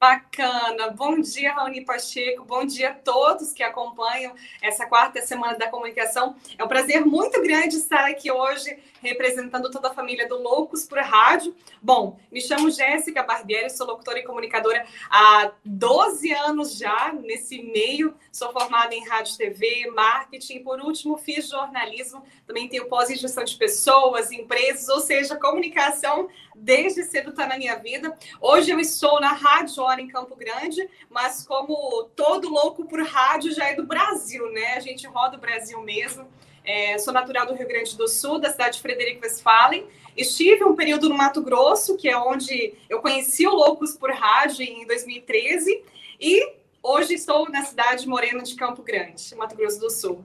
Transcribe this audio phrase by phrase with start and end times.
[0.00, 0.90] Bacana.
[0.90, 2.44] Bom dia, Raoni Pacheco.
[2.44, 4.32] Bom dia a todos que acompanham
[4.62, 6.36] essa quarta semana da comunicação.
[6.56, 10.98] É um prazer muito grande estar aqui hoje representando toda a família do Loucos por
[10.98, 11.52] Rádio.
[11.82, 18.14] Bom, me chamo Jéssica Barbieri, sou locutora e comunicadora há 12 anos já nesse meio.
[18.30, 20.62] Sou formada em rádio, TV, marketing.
[20.62, 22.22] Por último, fiz jornalismo.
[22.46, 26.28] Também tenho pós em gestão de pessoas, empresas, ou seja, comunicação
[26.60, 28.16] desde cedo está na minha vida.
[28.40, 33.52] Hoje eu estou na Rádio Hora em Campo Grande, mas como todo louco por rádio
[33.52, 34.74] já é do Brasil, né?
[34.76, 36.26] A gente roda o Brasil mesmo.
[36.64, 39.86] É, sou natural do Rio Grande do Sul, da cidade de Frederico Westphalen.
[40.16, 44.62] Estive um período no Mato Grosso, que é onde eu conheci o Loucos por Rádio
[44.62, 45.82] em 2013,
[46.20, 46.52] e
[46.82, 50.24] hoje estou na cidade morena de Campo Grande, Mato Grosso do Sul.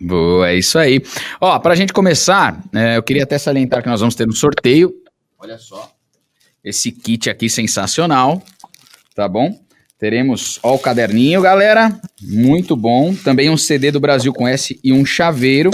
[0.00, 1.00] Boa, é isso aí.
[1.40, 4.32] Ó, para a gente começar, é, eu queria até salientar que nós vamos ter um
[4.32, 5.02] sorteio
[5.38, 5.92] Olha só.
[6.64, 8.42] Esse kit aqui sensacional,
[9.16, 9.58] tá bom?
[9.98, 11.98] Teremos, ó, o caderninho, galera.
[12.22, 13.14] Muito bom.
[13.14, 15.70] Também um CD do Brasil com S e um chaveiro.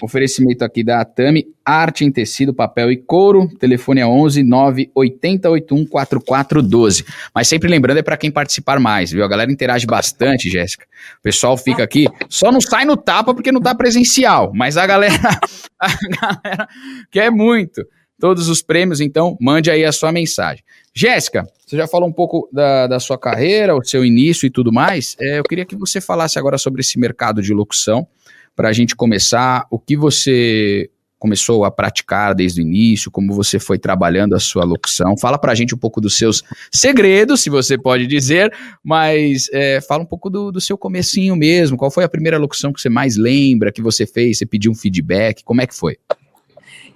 [0.00, 3.48] Oferecimento aqui da Atami, arte em tecido, papel e couro.
[3.58, 7.04] Telefone é 11 98081 4412.
[7.34, 9.24] Mas sempre lembrando, é para quem participar mais, viu?
[9.24, 10.86] A galera interage bastante, Jéssica.
[11.18, 14.52] O pessoal fica aqui, só não sai no tapa porque não tá presencial.
[14.54, 15.14] Mas a galera,
[15.78, 15.88] a
[16.22, 16.68] galera
[17.10, 17.82] quer muito
[18.18, 20.62] todos os prêmios, então mande aí a sua mensagem.
[20.94, 24.72] Jéssica, você já falou um pouco da, da sua carreira, o seu início e tudo
[24.72, 25.16] mais.
[25.20, 28.06] É, eu queria que você falasse agora sobre esse mercado de locução,
[28.56, 33.58] para a gente começar, o que você começou a praticar desde o início, como você
[33.58, 35.16] foi trabalhando a sua locução.
[35.16, 38.52] Fala para a gente um pouco dos seus segredos, se você pode dizer,
[38.82, 41.76] mas é, fala um pouco do, do seu comecinho mesmo.
[41.76, 44.76] Qual foi a primeira locução que você mais lembra, que você fez, você pediu um
[44.76, 45.96] feedback, como é que foi?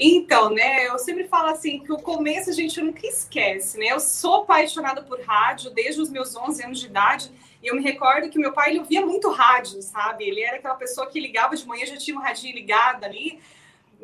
[0.05, 3.86] Então, né, eu sempre falo assim que o começo a gente nunca esquece, né?
[3.86, 7.31] Eu sou apaixonada por rádio desde os meus 11 anos de idade.
[7.62, 10.25] E eu me recordo que meu pai ele ouvia muito rádio, sabe?
[10.25, 13.38] Ele era aquela pessoa que ligava de manhã, já tinha um radinho ligado ali.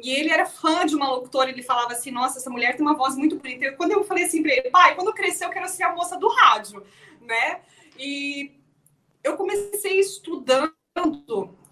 [0.01, 2.95] E ele era fã de uma locutora, ele falava assim: Nossa, essa mulher tem uma
[2.95, 3.65] voz muito bonita.
[3.65, 6.17] E quando eu falei assim para ele, pai, quando crescer, eu quero ser a moça
[6.17, 6.81] do rádio,
[7.23, 7.61] né?
[7.99, 8.53] E
[9.25, 10.73] eu comecei estudando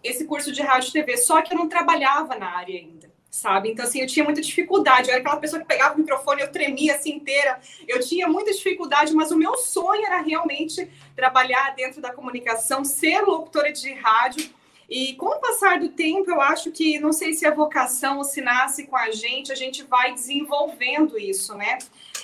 [0.03, 3.71] esse curso de rádio e TV, só que eu não trabalhava na área ainda sabe?
[3.71, 5.09] Então, assim, eu tinha muita dificuldade.
[5.09, 7.61] Eu era aquela pessoa que pegava o microfone, eu tremia assim inteira.
[7.87, 13.21] Eu tinha muita dificuldade, mas o meu sonho era realmente trabalhar dentro da comunicação, ser
[13.23, 14.51] locutora de rádio.
[14.89, 18.25] E com o passar do tempo, eu acho que, não sei se a vocação ou
[18.25, 21.79] se nasce com a gente, a gente vai desenvolvendo isso, né?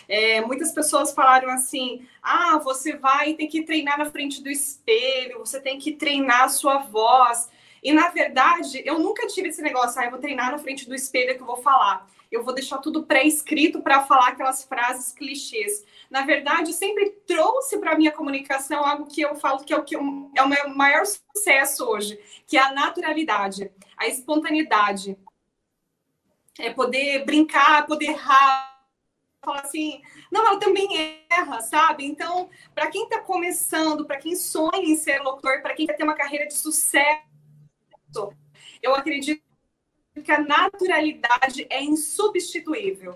[0.08, 5.40] É, muitas pessoas falaram assim: ah, você vai ter que treinar na frente do espelho,
[5.40, 7.50] você tem que treinar a sua voz.
[7.82, 10.94] E na verdade, eu nunca tive esse negócio, ah, eu vou treinar na frente do
[10.94, 12.08] espelho que eu vou falar.
[12.30, 15.84] Eu vou deixar tudo pré-escrito para falar aquelas frases clichês.
[16.08, 19.82] Na verdade, eu sempre trouxe para minha comunicação algo que eu falo que é o,
[19.82, 19.98] que é
[20.42, 25.18] o meu maior sucesso hoje, que é a naturalidade, a espontaneidade.
[26.58, 28.72] É poder brincar, poder errar,
[29.44, 30.00] falar assim,
[30.30, 32.06] não, ela também erra, sabe?
[32.06, 36.04] Então, para quem está começando, para quem sonha em ser locutor, para quem quer ter
[36.04, 37.31] uma carreira de sucesso,
[38.82, 39.40] eu acredito
[40.22, 43.14] que a naturalidade é insubstituível.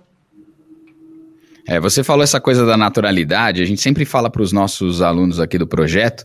[1.68, 5.40] É, você falou essa coisa da naturalidade, a gente sempre fala para os nossos alunos
[5.40, 6.24] aqui do projeto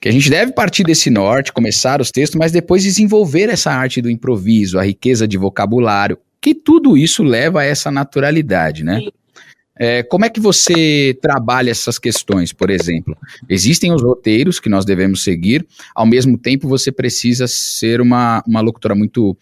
[0.00, 4.02] que a gente deve partir desse norte, começar os textos, mas depois desenvolver essa arte
[4.02, 9.00] do improviso, a riqueza de vocabulário, que tudo isso leva a essa naturalidade, né?
[9.00, 9.12] Sim.
[9.78, 13.16] É, como é que você trabalha essas questões, por exemplo?
[13.48, 18.60] Existem os roteiros que nós devemos seguir, ao mesmo tempo você precisa ser uma, uma
[18.60, 19.36] locutora muito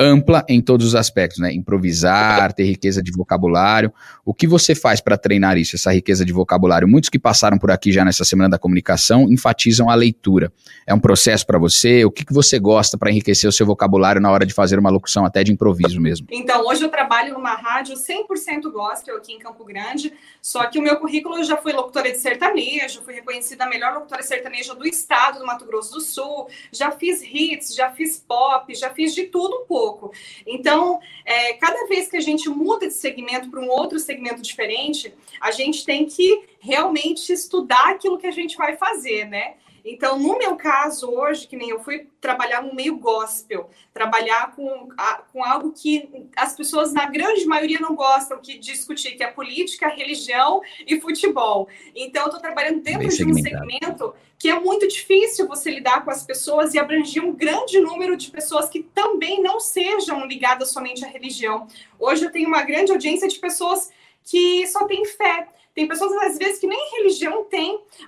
[0.00, 1.52] ampla em todos os aspectos, né?
[1.52, 3.92] Improvisar, ter riqueza de vocabulário.
[4.24, 6.88] O que você faz para treinar isso, essa riqueza de vocabulário?
[6.88, 10.50] Muitos que passaram por aqui já nessa semana da comunicação enfatizam a leitura.
[10.86, 12.02] É um processo para você?
[12.06, 14.88] O que, que você gosta para enriquecer o seu vocabulário na hora de fazer uma
[14.88, 16.26] locução até de improviso mesmo?
[16.30, 20.82] Então, hoje eu trabalho numa rádio 100% gospel aqui em Campo Grande, só que o
[20.82, 24.86] meu currículo eu já fui locutora de sertanejo, fui reconhecida a melhor locutora sertaneja do
[24.86, 29.24] estado do Mato Grosso do Sul, já fiz hits, já fiz pop, já fiz de
[29.24, 30.12] tudo um pouco pouco.
[30.46, 35.14] Então, é, cada vez que a gente muda de segmento para um outro segmento diferente,
[35.40, 39.54] a gente tem que realmente estudar aquilo que a gente vai fazer, né?
[39.84, 44.88] Então, no meu caso, hoje, que nem eu fui trabalhar no meio gospel, trabalhar com,
[45.32, 49.88] com algo que as pessoas, na grande maioria, não gostam que discutir, que é política,
[49.88, 51.68] religião e futebol.
[51.94, 56.10] Então, eu estou trabalhando dentro de um segmento que é muito difícil você lidar com
[56.10, 61.04] as pessoas e abranger um grande número de pessoas que também não sejam ligadas somente
[61.04, 61.68] à religião.
[61.98, 63.90] Hoje eu tenho uma grande audiência de pessoas
[64.24, 65.46] que só têm fé.
[65.74, 67.46] Tem pessoas, às vezes, que nem religião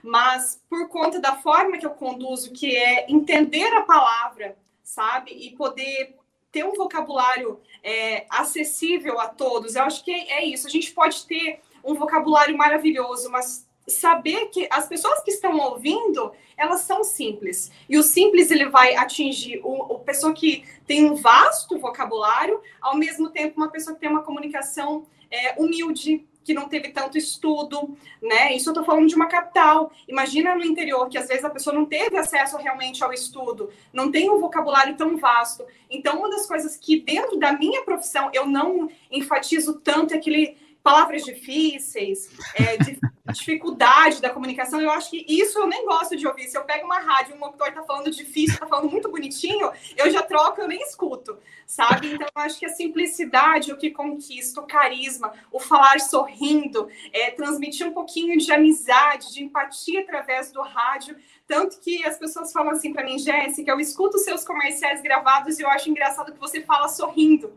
[0.03, 5.33] mas por conta da forma que eu conduzo, que é entender a palavra, sabe?
[5.33, 6.17] E poder
[6.51, 9.75] ter um vocabulário é, acessível a todos.
[9.75, 10.67] Eu acho que é isso.
[10.67, 16.33] A gente pode ter um vocabulário maravilhoso, mas saber que as pessoas que estão ouvindo,
[16.57, 17.73] elas são simples.
[17.89, 22.97] E o simples ele vai atingir o, o pessoa que tem um vasto vocabulário, ao
[22.97, 27.97] mesmo tempo uma pessoa que tem uma comunicação é, humilde, que não teve tanto estudo,
[28.21, 28.55] né?
[28.55, 29.93] Isso eu tô falando de uma capital.
[30.09, 34.11] Imagina no interior, que às vezes a pessoa não teve acesso realmente ao estudo, não
[34.11, 35.65] tem um vocabulário tão vasto.
[35.91, 40.57] Então, uma das coisas que dentro da minha profissão eu não enfatizo tanto é aquele
[40.83, 42.77] palavras difíceis, é,
[43.33, 46.49] dificuldade da comunicação, eu acho que isso eu nem gosto de ouvir.
[46.49, 50.11] Se eu pego uma rádio, um locutor tá falando difícil, tá falando muito bonitinho, eu
[50.11, 52.15] já troco, eu nem escuto, sabe?
[52.15, 57.31] Então, eu acho que a simplicidade, o que conquista, o carisma, o falar sorrindo, é,
[57.31, 62.73] transmitir um pouquinho de amizade, de empatia através do rádio, tanto que as pessoas falam
[62.73, 66.61] assim para mim, Jéssica, eu escuto seus comerciais gravados e eu acho engraçado que você
[66.63, 67.53] fala sorrindo.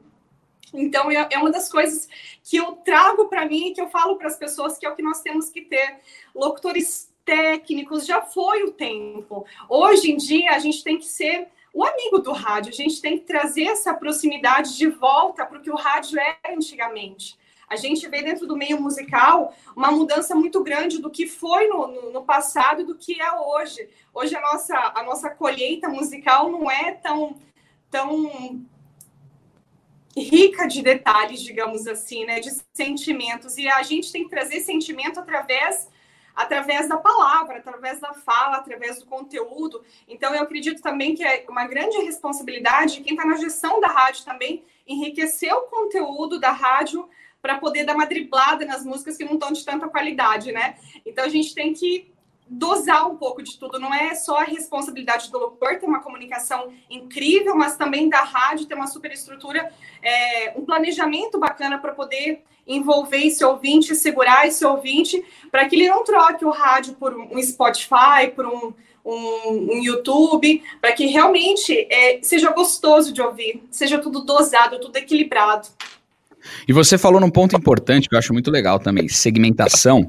[0.77, 2.07] Então, é, é uma das coisas
[2.43, 4.95] que eu trago para mim e que eu falo para as pessoas que é o
[4.95, 5.99] que nós temos que ter.
[6.33, 9.45] Locutores técnicos, já foi o tempo.
[9.67, 13.17] Hoje em dia, a gente tem que ser o amigo do rádio, a gente tem
[13.17, 17.37] que trazer essa proximidade de volta para o que o rádio era antigamente.
[17.67, 21.87] A gente vê dentro do meio musical uma mudança muito grande do que foi no,
[21.87, 23.89] no, no, passado e do que é hoje.
[24.13, 27.35] Hoje a nossa, a nossa colheita musical não é tão,
[27.89, 28.63] tão
[30.17, 33.57] rica de detalhes, digamos assim, né, de sentimentos.
[33.57, 35.89] E a gente tem que trazer sentimento através
[36.35, 39.81] através da palavra, através da fala, através do conteúdo.
[40.05, 44.25] Então, eu acredito também que é uma grande responsabilidade quem está na gestão da rádio
[44.25, 47.07] também enriquecer o conteúdo da rádio
[47.41, 50.77] para poder dar uma driblada nas músicas que não estão de tanta qualidade, né?
[51.05, 52.13] Então, a gente tem que
[52.47, 53.79] dosar um pouco de tudo.
[53.79, 58.65] Não é só a responsabilidade do locutor ter uma comunicação incrível, mas também da rádio
[58.65, 59.71] ter uma superestrutura,
[60.01, 65.89] é, um planejamento bacana para poder envolver esse ouvinte, segurar esse ouvinte, para que ele
[65.89, 71.87] não troque o rádio por um Spotify, por um, um, um YouTube, para que realmente
[71.91, 75.67] é, seja gostoso de ouvir, seja tudo dosado, tudo equilibrado.
[76.67, 80.07] E você falou num ponto importante que eu acho muito legal também, segmentação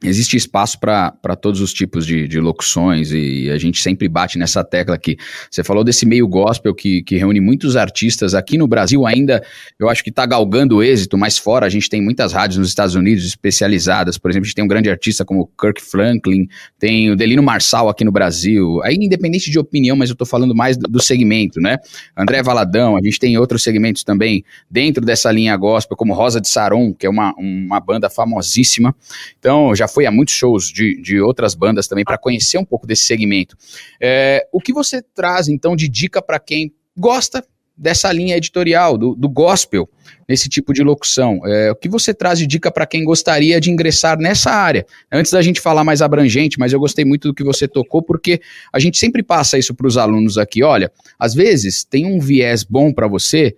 [0.00, 4.62] Existe espaço para todos os tipos de, de, locuções e a gente sempre bate nessa
[4.62, 5.16] tecla aqui.
[5.50, 9.42] Você falou desse meio gospel que, que reúne muitos artistas aqui no Brasil ainda,
[9.76, 12.94] eu acho que está galgando êxito, mas fora a gente tem muitas rádios nos Estados
[12.94, 14.16] Unidos especializadas.
[14.16, 16.46] Por exemplo, a gente tem um grande artista como Kirk Franklin,
[16.78, 18.80] tem o Delino Marçal aqui no Brasil.
[18.84, 21.76] Aí, independente de opinião, mas eu estou falando mais do, do, segmento, né?
[22.16, 26.48] André Valadão, a gente tem outros segmentos também dentro dessa linha gospel, como Rosa de
[26.48, 28.94] Saron, que é uma, uma banda famosíssima.
[29.40, 32.86] Então, já foi a muitos shows de, de outras bandas também para conhecer um pouco
[32.86, 33.56] desse segmento.
[34.00, 37.44] É, o que você traz, então, de dica para quem gosta
[37.76, 39.88] dessa linha editorial, do, do gospel,
[40.28, 41.40] nesse tipo de locução?
[41.46, 44.84] É, o que você traz de dica para quem gostaria de ingressar nessa área?
[45.10, 48.40] Antes da gente falar mais abrangente, mas eu gostei muito do que você tocou, porque
[48.72, 50.62] a gente sempre passa isso para os alunos aqui.
[50.62, 53.56] Olha, às vezes tem um viés bom para você,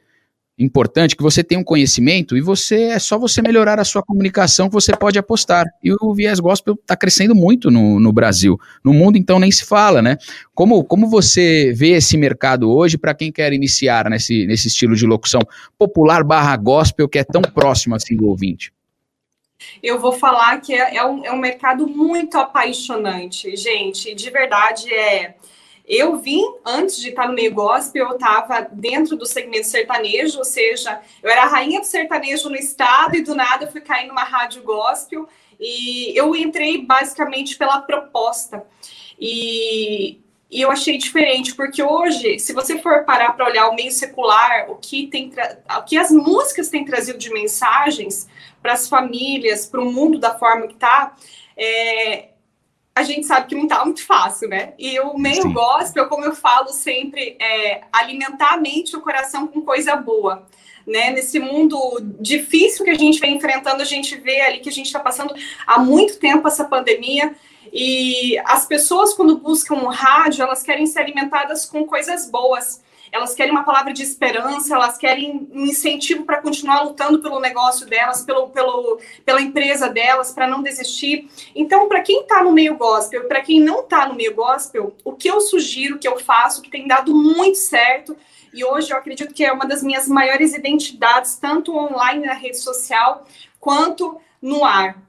[0.61, 4.69] importante que você tenha um conhecimento e você é só você melhorar a sua comunicação
[4.69, 5.65] que você pode apostar.
[5.83, 8.61] E o viés gospel está crescendo muito no, no Brasil.
[8.85, 10.19] No mundo, então, nem se fala, né?
[10.55, 15.07] Como, como você vê esse mercado hoje para quem quer iniciar nesse, nesse estilo de
[15.07, 15.41] locução
[15.79, 18.73] popular barra gospel que é tão próximo assim do ouvinte?
[19.83, 24.15] Eu vou falar que é, é, um, é um mercado muito apaixonante, gente.
[24.15, 25.35] De verdade, é
[25.91, 30.45] eu vim, antes de estar no meio gospel, eu estava dentro do segmento sertanejo, ou
[30.45, 34.07] seja, eu era a rainha do sertanejo no estado e do nada eu fui cair
[34.07, 35.29] numa rádio gospel
[35.59, 38.65] e eu entrei basicamente pela proposta.
[39.19, 43.91] E, e eu achei diferente, porque hoje, se você for parar para olhar o meio
[43.91, 45.33] secular, o que, tem
[45.77, 48.29] o que as músicas têm trazido de mensagens
[48.63, 51.17] para as famílias, para o mundo da forma que está,
[51.57, 52.30] é,
[52.95, 54.75] a gente sabe que não tá muito fácil, né?
[54.79, 55.53] E o meio Sim.
[55.53, 60.47] gospel, como eu falo sempre, é alimentar a mente e o coração com coisa boa.
[60.87, 61.11] Né?
[61.11, 61.79] Nesse mundo
[62.19, 65.35] difícil que a gente vem enfrentando, a gente vê ali que a gente está passando
[65.67, 67.35] há muito tempo essa pandemia.
[67.73, 73.35] E as pessoas, quando buscam o rádio, elas querem ser alimentadas com coisas boas elas
[73.35, 78.23] querem uma palavra de esperança, elas querem um incentivo para continuar lutando pelo negócio delas,
[78.23, 81.29] pelo, pelo, pela empresa delas, para não desistir.
[81.55, 85.13] Então, para quem está no meio gospel, para quem não está no meio gospel, o
[85.13, 88.17] que eu sugiro, o que eu faço, que tem dado muito certo,
[88.53, 92.59] e hoje eu acredito que é uma das minhas maiores identidades, tanto online na rede
[92.59, 93.27] social,
[93.61, 95.01] quanto no ar.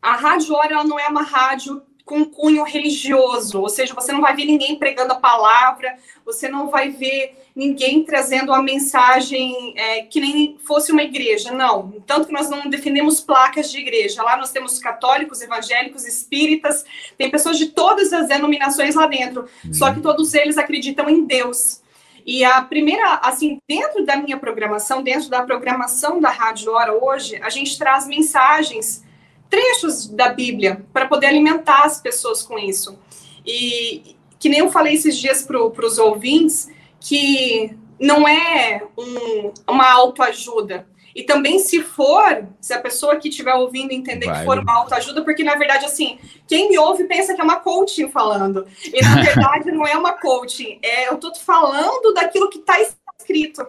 [0.00, 4.22] A Rádio Hora ela não é uma rádio com cunho religioso, ou seja, você não
[4.22, 10.02] vai ver ninguém pregando a palavra, você não vai ver ninguém trazendo uma mensagem é,
[10.04, 12.02] que nem fosse uma igreja, não.
[12.06, 14.22] Tanto que nós não defendemos placas de igreja.
[14.22, 16.82] Lá nós temos católicos, evangélicos, espíritas,
[17.18, 19.74] tem pessoas de todas as denominações lá dentro, uhum.
[19.74, 21.82] só que todos eles acreditam em Deus.
[22.24, 27.36] E a primeira, assim, dentro da minha programação, dentro da programação da Rádio Hora hoje,
[27.42, 29.06] a gente traz mensagens
[29.48, 32.98] trechos da Bíblia para poder alimentar as pessoas com isso.
[33.46, 36.68] E que nem eu falei esses dias para os ouvintes,
[37.00, 40.86] que não é um, uma autoajuda.
[41.14, 44.38] E também, se for, se a pessoa que estiver ouvindo entender Vai.
[44.38, 47.56] que for uma autoajuda, porque na verdade, assim, quem me ouve pensa que é uma
[47.56, 48.66] coaching falando.
[48.84, 50.78] E na verdade não é uma coaching.
[50.80, 52.76] É, eu estou falando daquilo que está
[53.18, 53.66] escrito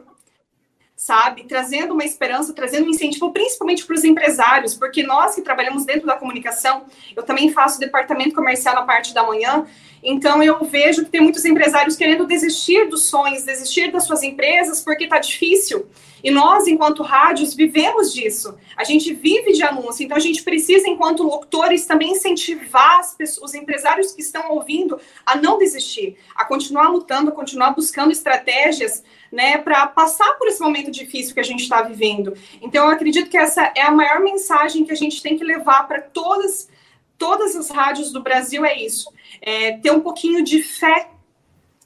[1.00, 1.46] sabe?
[1.46, 6.06] Trazendo uma esperança, trazendo um incentivo, principalmente para os empresários, porque nós que trabalhamos dentro
[6.06, 6.84] da comunicação,
[7.16, 9.66] eu também faço departamento comercial na parte da manhã,
[10.04, 14.82] então eu vejo que tem muitos empresários querendo desistir dos sonhos, desistir das suas empresas,
[14.82, 15.88] porque está difícil.
[16.22, 18.58] E nós, enquanto rádios, vivemos disso.
[18.76, 23.56] A gente vive de anúncio, então a gente precisa, enquanto locutores, também incentivar pessoas, os
[23.56, 29.02] empresários que estão ouvindo a não desistir, a continuar lutando, a continuar buscando estratégias
[29.32, 32.34] né, para passar por esse momento difícil que a gente está vivendo.
[32.62, 35.88] Então, eu acredito que essa é a maior mensagem que a gente tem que levar
[35.88, 36.70] para todas,
[37.18, 39.12] todas as rádios do Brasil: é isso.
[39.42, 41.10] É ter um pouquinho de fé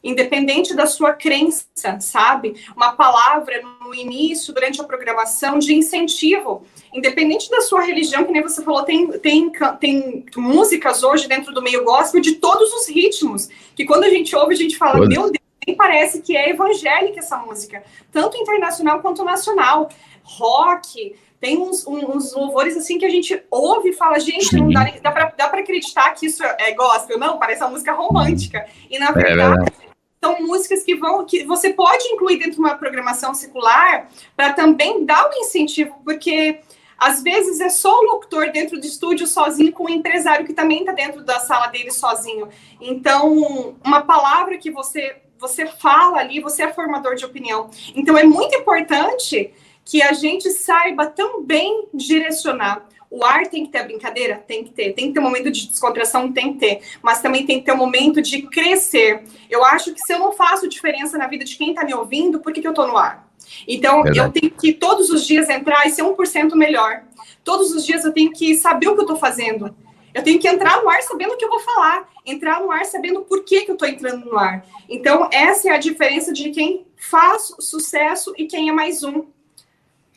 [0.03, 1.65] independente da sua crença,
[2.01, 2.55] sabe?
[2.75, 8.41] Uma palavra no início, durante a programação, de incentivo, independente da sua religião, que nem
[8.41, 13.47] você falou, tem, tem, tem músicas hoje dentro do meio gospel de todos os ritmos,
[13.73, 15.31] que quando a gente ouve, a gente fala, meu Deus,
[15.65, 19.89] nem parece que é evangélica essa música, tanto internacional quanto nacional.
[20.23, 24.85] Rock, tem uns, uns louvores assim que a gente ouve e fala, gente, não dá,
[25.01, 25.11] dá
[25.49, 28.65] para acreditar que isso é gospel, não, parece uma música romântica.
[28.89, 29.83] E na é verdade, é
[30.23, 35.05] são músicas que vão que você pode incluir dentro de uma programação circular para também
[35.05, 36.61] dar um incentivo, porque
[36.97, 40.79] às vezes é só o locutor dentro do estúdio sozinho com o empresário que também
[40.79, 42.47] está dentro da sala dele sozinho.
[42.79, 47.69] Então, uma palavra que você você fala ali, você é formador de opinião.
[47.93, 49.51] Então é muito importante
[49.83, 52.87] que a gente saiba também direcionar.
[53.11, 54.41] O ar tem que ter a brincadeira?
[54.47, 54.93] Tem que ter.
[54.93, 56.31] Tem que ter um momento de descontração?
[56.31, 56.81] Tem que ter.
[57.01, 59.23] Mas também tem que ter um momento de crescer.
[59.49, 62.39] Eu acho que se eu não faço diferença na vida de quem está me ouvindo,
[62.39, 63.27] por que, que eu estou no ar?
[63.67, 64.19] Então, Verdade.
[64.19, 67.03] eu tenho que todos os dias entrar e ser 1% melhor.
[67.43, 69.75] Todos os dias eu tenho que saber o que eu estou fazendo.
[70.13, 72.85] Eu tenho que entrar no ar sabendo o que eu vou falar, entrar no ar
[72.85, 74.65] sabendo por que, que eu estou entrando no ar.
[74.87, 79.25] Então, essa é a diferença de quem faz sucesso e quem é mais um.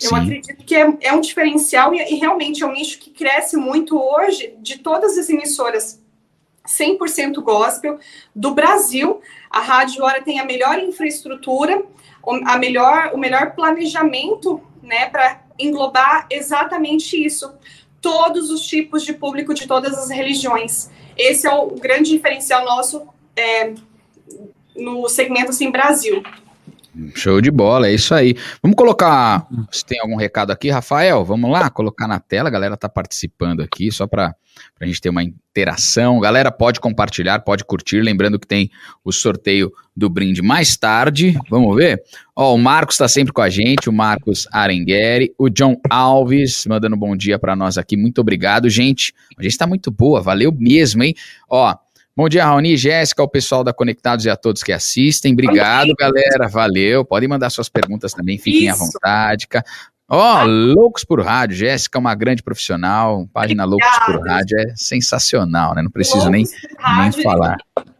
[0.00, 0.16] Eu Sim.
[0.16, 3.98] acredito que é, é um diferencial e, e, realmente é um nicho que cresce muito
[3.98, 6.02] hoje de todas as emissoras
[6.66, 7.98] 100% gospel
[8.34, 9.22] do Brasil.
[9.50, 11.82] A Rádio Hora tem a melhor infraestrutura,
[12.44, 17.54] a melhor, o melhor planejamento né, para englobar exatamente isso.
[18.06, 20.88] Todos os tipos de público de todas as religiões.
[21.16, 23.75] Esse é o grande diferencial nosso é,
[24.76, 26.22] no segmento assim, Brasil.
[27.14, 28.34] Show de bola, é isso aí.
[28.62, 32.76] Vamos colocar, se tem algum recado aqui, Rafael, vamos lá, colocar na tela, a galera
[32.76, 34.34] tá participando aqui, só para
[34.80, 36.18] a gente ter uma interação.
[36.20, 38.70] Galera, pode compartilhar, pode curtir, lembrando que tem
[39.04, 42.02] o sorteio do brinde mais tarde, vamos ver?
[42.34, 46.96] Ó, o Marcos está sempre com a gente, o Marcos Arengueri, o John Alves, mandando
[46.96, 49.12] bom dia para nós aqui, muito obrigado, gente.
[49.38, 51.14] A gente está muito boa, valeu mesmo, hein?
[51.48, 51.74] Ó,
[52.18, 55.35] Bom dia, Raoni, Jéssica, o pessoal da Conectados e a todos que assistem.
[55.35, 56.49] Obrigado, galera.
[56.49, 57.04] Valeu.
[57.04, 58.82] Podem mandar suas perguntas também, fiquem Isso.
[58.82, 59.46] à vontade.
[60.08, 63.92] Ó, oh, Loucos por Rádio, Jéssica é uma grande profissional, página Obrigada.
[63.99, 65.82] Loucos por Rádio é sensacional, né?
[65.82, 66.46] Não preciso nem,
[67.00, 67.58] nem falar.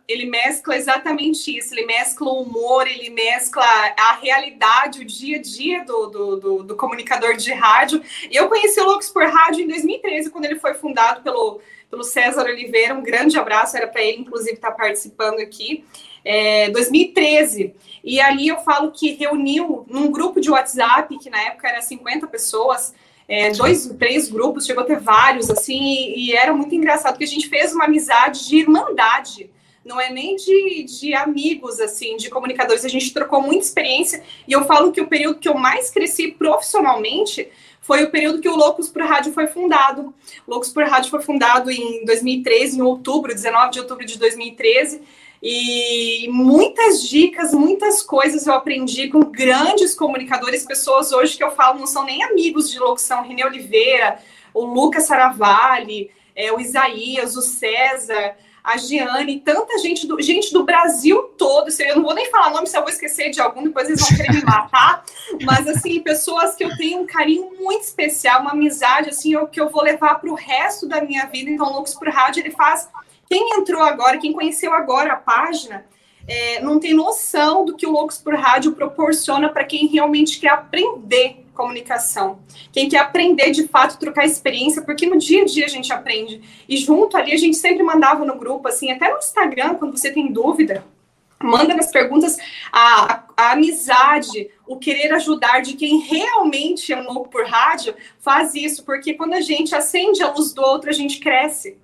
[0.09, 3.67] Ele, ele mescla exatamente isso, ele mescla o humor, ele mescla
[3.99, 8.01] a realidade, o dia a dia do, do, do, do comunicador de rádio.
[8.31, 12.45] Eu conheci o Loucos por Rádio em 2013, quando ele foi fundado pelo pelo César
[12.45, 12.95] Oliveira.
[12.95, 15.85] Um grande abraço, era para ele, inclusive, estar tá participando aqui.
[16.25, 17.75] É, 2013.
[18.03, 22.27] E ali eu falo que reuniu num grupo de WhatsApp, que na época era 50
[22.27, 22.95] pessoas,
[23.29, 27.25] é, dois, três grupos, chegou a ter vários, assim, e, e era muito engraçado, que
[27.25, 29.51] a gente fez uma amizade de irmandade
[29.87, 32.85] não é nem de, de amigos, assim, de comunicadores.
[32.85, 36.33] A gente trocou muita experiência e eu falo que o período que eu mais cresci
[36.33, 37.49] profissionalmente
[37.87, 40.13] foi o período que o Loucos por Rádio foi fundado.
[40.45, 45.03] O Loucos por Rádio foi fundado em 2013, em outubro, 19 de outubro de 2013.
[45.41, 51.79] E muitas dicas, muitas coisas eu aprendi com grandes comunicadores, pessoas hoje que eu falo
[51.79, 54.19] não são nem amigos de locução, René Oliveira,
[54.53, 58.35] o Lucas Saravalli, é, o Isaías, o César,
[58.67, 61.69] a Giane, tanta gente do, gente do Brasil todo.
[61.79, 64.17] Eu não vou nem falar nome se eu vou esquecer de algum, depois eles vão
[64.17, 65.05] querer me matar.
[65.45, 69.61] Mas, assim, pessoas que eu tenho um carinho muito especial, uma amizade, assim, eu, que
[69.61, 71.49] eu vou levar para o resto da minha vida.
[71.49, 72.89] Então, Loucos por Rádio, ele faz.
[73.31, 75.87] Quem entrou agora, quem conheceu agora a página,
[76.27, 80.49] é, não tem noção do que o Loucos por Rádio proporciona para quem realmente quer
[80.49, 82.39] aprender comunicação.
[82.71, 86.41] Quem quer aprender de fato, trocar experiência, porque no dia a dia a gente aprende.
[86.69, 90.13] E junto ali a gente sempre mandava no grupo, assim, até no Instagram, quando você
[90.13, 90.85] tem dúvida,
[91.43, 92.37] manda nas perguntas
[92.73, 97.95] a, a, a, amizade, o querer ajudar de quem realmente é um louco por rádio,
[98.21, 101.77] faz isso, porque quando a gente acende a luz do outro, a gente cresce.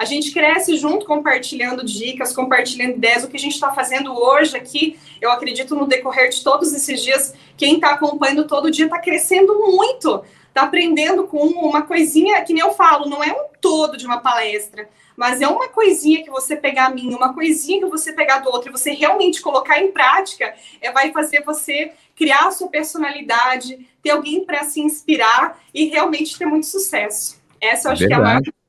[0.00, 3.22] A gente cresce junto, compartilhando dicas, compartilhando ideias.
[3.22, 7.02] O que a gente está fazendo hoje aqui, eu acredito no decorrer de todos esses
[7.02, 12.54] dias, quem está acompanhando todo dia está crescendo muito, está aprendendo com uma coisinha, que
[12.54, 16.30] nem eu falo, não é um todo de uma palestra, mas é uma coisinha que
[16.30, 19.82] você pegar a minha, uma coisinha que você pegar do outro e você realmente colocar
[19.82, 25.60] em prática, é, vai fazer você criar a sua personalidade, ter alguém para se inspirar
[25.74, 27.38] e realmente ter muito sucesso.
[27.60, 28.08] Essa eu acho Verdade.
[28.08, 28.59] que é a maior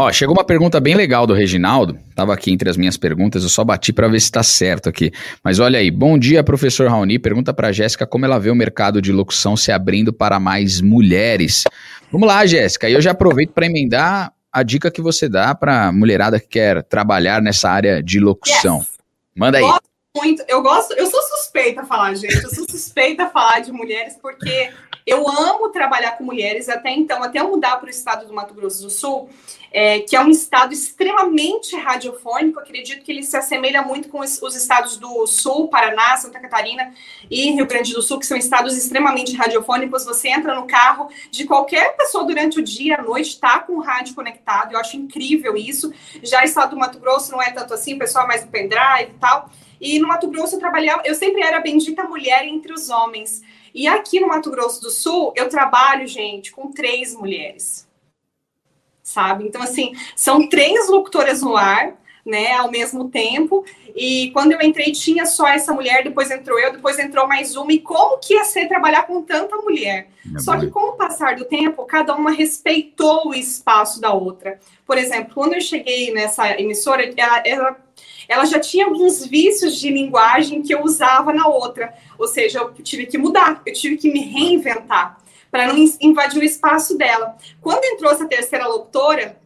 [0.00, 1.94] Ó, chegou uma pergunta bem legal do Reginaldo.
[2.14, 5.12] Tava aqui entre as minhas perguntas, eu só bati para ver se está certo aqui.
[5.44, 7.18] Mas olha aí, bom dia, professor Raoni.
[7.18, 11.64] Pergunta para Jéssica como ela vê o mercado de locução se abrindo para mais mulheres.
[12.10, 12.88] Vamos lá, Jéssica.
[12.88, 16.82] E eu já aproveito para emendar a dica que você dá para mulherada que quer
[16.82, 18.78] trabalhar nessa área de locução.
[18.78, 18.88] Yes.
[19.36, 19.64] Manda aí.
[20.16, 22.42] Muito, eu gosto, eu sou suspeita a falar, gente.
[22.42, 24.72] Eu sou suspeita a falar de mulheres porque
[25.06, 28.82] eu amo trabalhar com mulheres até então, até mudar para o estado do Mato Grosso
[28.82, 29.30] do Sul
[29.72, 32.58] é, que é um estado extremamente radiofônico.
[32.58, 36.92] Acredito que ele se assemelha muito com os, os, estados do Sul, Paraná, Santa Catarina
[37.30, 40.04] e Rio Grande do Sul, que são estados extremamente radiofônicos.
[40.04, 43.80] Você entra no carro de qualquer pessoa durante o dia, à noite, está com o
[43.80, 44.72] rádio conectado.
[44.72, 45.92] Eu acho incrível isso.
[46.22, 48.50] Já o estado do Mato Grosso não é tanto assim, o pessoal é mais do
[48.50, 49.50] pendrive e tal.
[49.80, 53.42] E no Mato Grosso eu trabalhava, eu sempre era bendita mulher entre os homens.
[53.74, 57.88] E aqui no Mato Grosso do Sul, eu trabalho, gente, com três mulheres
[59.10, 59.44] sabe?
[59.44, 63.64] Então, assim, são três locutoras no ar, né, ao mesmo tempo.
[63.94, 67.72] E quando eu entrei, tinha só essa mulher, depois entrou eu, depois entrou mais uma.
[67.72, 70.08] E como que ia ser trabalhar com tanta mulher?
[70.34, 74.58] É só que com o passar do tempo, cada uma respeitou o espaço da outra.
[74.86, 77.76] Por exemplo, quando eu cheguei nessa emissora, ela, ela,
[78.28, 81.94] ela já tinha alguns vícios de linguagem que eu usava na outra.
[82.18, 85.18] Ou seja, eu tive que mudar, eu tive que me reinventar
[85.50, 87.36] para não invadir o espaço dela.
[87.60, 89.39] Quando entrou essa terceira locutora,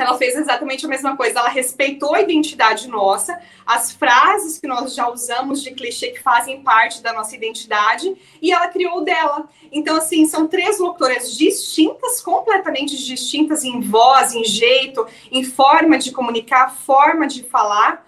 [0.00, 1.38] ela fez exatamente a mesma coisa.
[1.38, 6.62] Ela respeitou a identidade nossa, as frases que nós já usamos de clichê que fazem
[6.62, 9.48] parte da nossa identidade, e ela criou dela.
[9.70, 16.12] Então, assim, são três locutoras distintas, completamente distintas em voz, em jeito, em forma de
[16.12, 18.06] comunicar, forma de falar,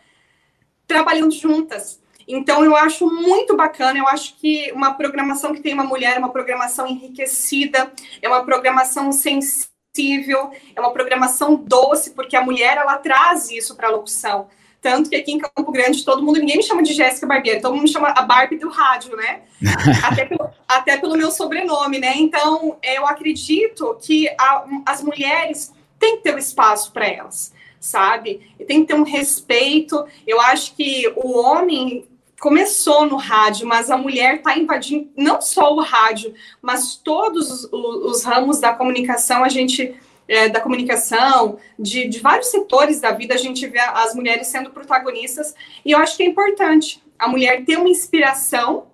[0.87, 2.01] trabalhando juntas.
[2.27, 3.99] Então, eu acho muito bacana.
[3.99, 8.45] Eu acho que uma programação que tem uma mulher é uma programação enriquecida, é uma
[8.45, 9.70] programação sensível,
[10.75, 14.49] é uma programação doce, porque a mulher ela traz isso para a locução.
[14.81, 17.73] Tanto que aqui em Campo Grande, todo mundo, ninguém me chama de Jéssica Barbeiro, todo
[17.73, 19.43] mundo me chama a Barbie do rádio, né?
[20.03, 22.15] até, pelo, até pelo meu sobrenome, né?
[22.17, 27.53] Então, eu acredito que a, as mulheres têm que ter o um espaço para elas
[27.81, 28.55] sabe?
[28.59, 30.05] E tem que ter um respeito.
[30.27, 32.07] Eu acho que o homem
[32.41, 37.71] começou no rádio, mas a mulher está invadindo não só o rádio, mas todos os,
[37.73, 39.95] os ramos da comunicação, a gente
[40.27, 44.71] é, da comunicação, de, de, vários setores da vida, a gente vê as mulheres sendo
[44.71, 48.87] protagonistas, e eu acho que é importante a mulher ter uma inspiração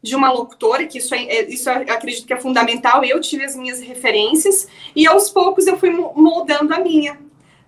[0.00, 3.44] de uma locutora, que isso, é, é isso eu acredito que é fundamental, eu tive
[3.44, 7.18] as minhas referências, e aos poucos eu fui moldando a minha,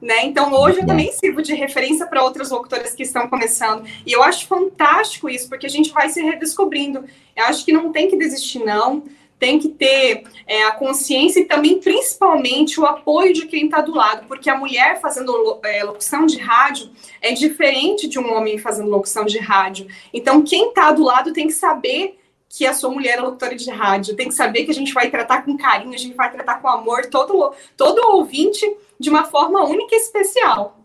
[0.01, 0.25] né?
[0.25, 3.85] Então, hoje eu também sirvo de referência para outras locutoras que estão começando.
[4.07, 7.05] E eu acho fantástico isso, porque a gente vai se redescobrindo.
[7.37, 9.05] Eu acho que não tem que desistir, não.
[9.39, 13.95] Tem que ter é, a consciência e também, principalmente, o apoio de quem está do
[13.95, 18.91] lado, porque a mulher fazendo é, locução de rádio é diferente de um homem fazendo
[18.91, 19.87] locução de rádio.
[20.13, 23.71] Então, quem está do lado tem que saber que a sua mulher é locutora de
[23.71, 26.61] rádio, tem que saber que a gente vai tratar com carinho, a gente vai tratar
[26.61, 28.65] com amor todo, todo ouvinte
[28.99, 30.79] de uma forma única e especial.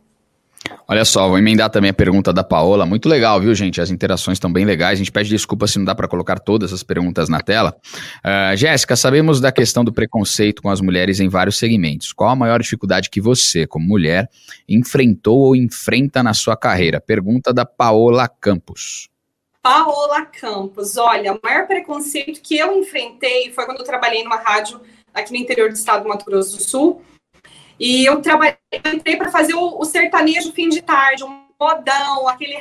[0.88, 2.86] Olha só, vou emendar também a pergunta da Paola.
[2.86, 3.82] Muito legal, viu, gente?
[3.82, 4.94] As interações estão bem legais.
[4.94, 7.76] A gente pede desculpa se não dá para colocar todas as perguntas na tela.
[8.26, 12.14] Uh, Jéssica, sabemos da questão do preconceito com as mulheres em vários segmentos.
[12.14, 14.30] Qual a maior dificuldade que você, como mulher,
[14.68, 17.02] enfrentou ou enfrenta na sua carreira?
[17.02, 19.13] Pergunta da Paola Campos.
[19.64, 24.82] Paola Campos, olha, o maior preconceito que eu enfrentei foi quando eu trabalhei numa rádio
[25.14, 27.02] aqui no interior do estado do Mato Grosso do Sul
[27.80, 32.28] E eu trabalhei, eu entrei para fazer o, o, sertanejo fim de tarde, um modão,
[32.28, 32.58] aquele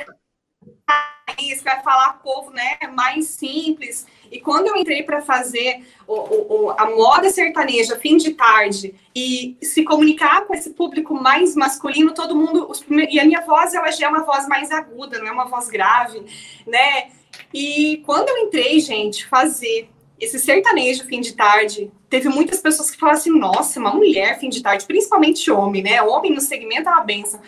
[0.89, 4.07] raiz que vai falar povo, né, mais simples.
[4.33, 9.55] E quando eu entrei para fazer o, o, a moda sertaneja fim de tarde e
[9.61, 12.67] se comunicar com esse público mais masculino, todo mundo.
[13.11, 15.69] E a minha voz, ela já é uma voz mais aguda, não é uma voz
[15.69, 16.23] grave,
[16.65, 17.11] né?
[17.53, 19.87] E quando eu entrei, gente, fazer
[20.19, 24.49] esse sertanejo fim de tarde, teve muitas pessoas que falaram assim: nossa, uma mulher fim
[24.49, 26.01] de tarde, principalmente homem, né?
[26.01, 27.39] Homem no segmento é uma benção.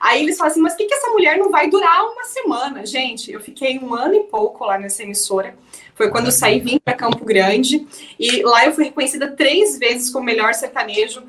[0.00, 2.86] Aí eles falam assim: mas por que, que essa mulher não vai durar uma semana?
[2.86, 5.56] Gente, eu fiquei um ano e pouco lá nessa emissora.
[5.98, 7.86] Foi quando eu saí, vim para Campo Grande.
[8.18, 11.24] E lá eu fui reconhecida três vezes como melhor sertanejo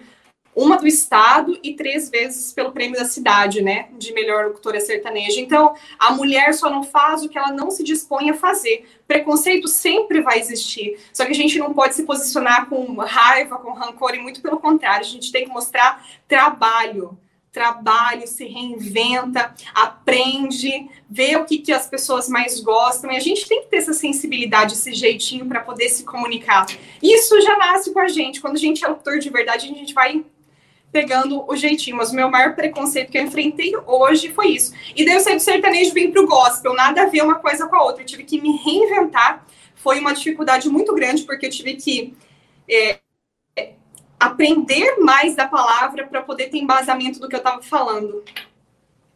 [0.55, 5.39] uma do estado e três vezes pelo prêmio da cidade, né, de melhor locutora sertaneja.
[5.39, 8.85] Então, a mulher só não faz o que ela não se dispõe a fazer.
[9.07, 13.71] Preconceito sempre vai existir, só que a gente não pode se posicionar com raiva, com
[13.71, 17.17] rancor, e muito pelo contrário, a gente tem que mostrar trabalho.
[17.51, 23.47] Trabalho, se reinventa, aprende, vê o que, que as pessoas mais gostam, e a gente
[23.47, 26.67] tem que ter essa sensibilidade, esse jeitinho para poder se comunicar.
[27.01, 28.39] Isso já nasce com a gente.
[28.39, 30.23] Quando a gente é autor de verdade, a gente vai
[30.91, 31.97] pegando o jeitinho.
[31.97, 34.73] Mas o meu maior preconceito que eu enfrentei hoje foi isso.
[34.95, 36.73] E daí eu saí do sertanejo e vim pro gospel.
[36.73, 38.01] Nada a ver uma coisa com a outra.
[38.03, 39.45] Eu tive que me reinventar.
[39.75, 42.13] Foi uma dificuldade muito grande, porque eu tive que
[42.69, 42.99] é,
[44.19, 48.23] aprender mais da palavra para poder ter embasamento do que eu estava falando.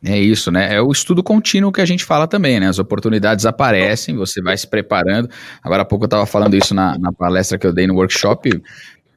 [0.06, 0.76] É isso, né?
[0.76, 2.68] É o estudo contínuo que a gente fala também, né?
[2.68, 5.30] As oportunidades aparecem, você vai se preparando.
[5.64, 8.62] Agora há pouco eu estava falando isso na, na palestra que eu dei no workshop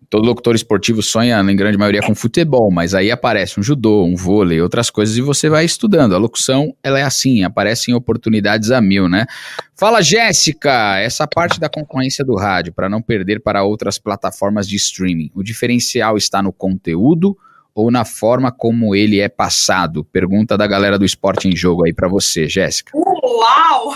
[0.08, 4.14] todo locutor esportivo sonha, em grande maioria, com futebol, mas aí aparece um judô, um
[4.16, 6.14] vôlei, outras coisas, e você vai estudando.
[6.14, 9.26] A locução, ela é assim, aparecem oportunidades a mil, né?
[9.74, 10.98] Fala, Jéssica!
[10.98, 15.42] Essa parte da concorrência do rádio, para não perder para outras plataformas de streaming, o
[15.42, 17.36] diferencial está no conteúdo
[17.74, 20.02] ou na forma como ele é passado?
[20.02, 22.92] Pergunta da galera do Esporte em Jogo aí para você, Jéssica.
[22.96, 23.94] Uau!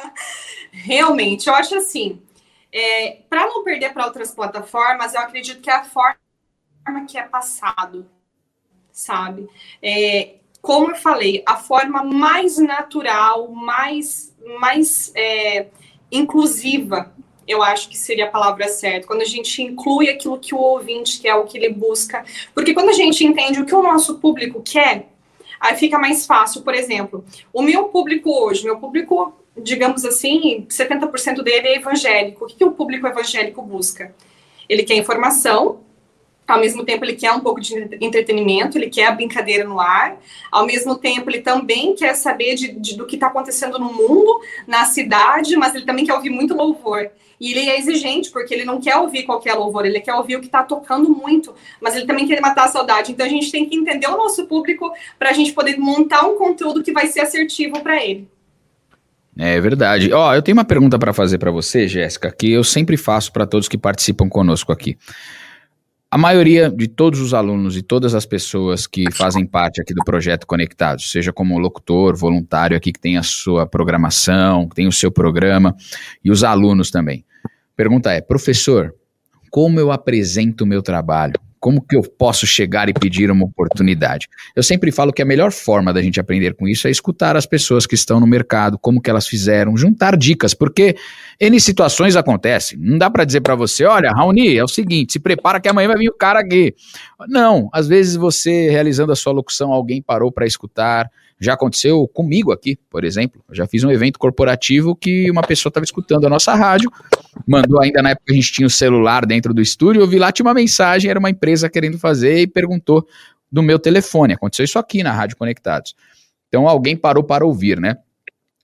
[0.72, 2.18] Realmente, eu acho assim,
[2.72, 6.16] é, para não perder para outras plataformas, eu acredito que é a forma
[7.08, 8.08] que é passado,
[8.92, 9.48] sabe?
[9.82, 15.68] É, como eu falei, a forma mais natural, mais, mais é,
[16.12, 17.12] inclusiva,
[17.46, 19.06] eu acho que seria a palavra certa.
[19.06, 22.24] Quando a gente inclui aquilo que o ouvinte quer, o que ele busca.
[22.54, 25.08] Porque quando a gente entende o que o nosso público quer,
[25.58, 26.62] aí fica mais fácil.
[26.62, 32.44] Por exemplo, o meu público hoje, meu público digamos assim, 70% dele é evangélico.
[32.44, 34.14] O que, que o público evangélico busca?
[34.68, 35.80] Ele quer informação,
[36.46, 40.18] ao mesmo tempo ele quer um pouco de entretenimento, ele quer a brincadeira no ar,
[40.50, 44.40] ao mesmo tempo ele também quer saber de, de, do que está acontecendo no mundo,
[44.66, 47.10] na cidade, mas ele também quer ouvir muito louvor.
[47.40, 50.40] E ele é exigente, porque ele não quer ouvir qualquer louvor, ele quer ouvir o
[50.40, 53.12] que está tocando muito, mas ele também quer matar a saudade.
[53.12, 56.36] Então a gente tem que entender o nosso público para a gente poder montar um
[56.36, 58.28] conteúdo que vai ser assertivo para ele.
[59.38, 60.12] É verdade.
[60.12, 63.46] Ó, eu tenho uma pergunta para fazer para você, Jéssica, que eu sempre faço para
[63.46, 64.96] todos que participam conosco aqui.
[66.10, 70.02] A maioria de todos os alunos e todas as pessoas que fazem parte aqui do
[70.04, 74.92] projeto Conectados, seja como locutor, voluntário aqui que tem a sua programação, que tem o
[74.92, 75.76] seu programa,
[76.24, 77.24] e os alunos também.
[77.76, 78.92] Pergunta é, professor,
[79.50, 81.40] como eu apresento o meu trabalho?
[81.60, 84.26] Como que eu posso chegar e pedir uma oportunidade?
[84.56, 87.44] Eu sempre falo que a melhor forma da gente aprender com isso é escutar as
[87.44, 90.96] pessoas que estão no mercado, como que elas fizeram, juntar dicas, porque
[91.38, 92.78] N situações acontecem.
[92.80, 95.88] Não dá para dizer para você, olha, Raoni, é o seguinte, se prepara que amanhã
[95.88, 96.74] vai vir o cara aqui.
[97.28, 102.52] Não, às vezes você realizando a sua locução, alguém parou para escutar, já aconteceu comigo
[102.52, 103.42] aqui, por exemplo.
[103.48, 106.90] Eu já fiz um evento corporativo que uma pessoa estava escutando a nossa rádio,
[107.46, 110.18] mandou ainda na época que a gente tinha o celular dentro do estúdio, eu vi
[110.18, 113.06] lá, tinha uma mensagem, era uma empresa querendo fazer e perguntou
[113.50, 114.34] do meu telefone.
[114.34, 115.94] Aconteceu isso aqui na Rádio Conectados.
[116.48, 117.96] Então alguém parou para ouvir, né?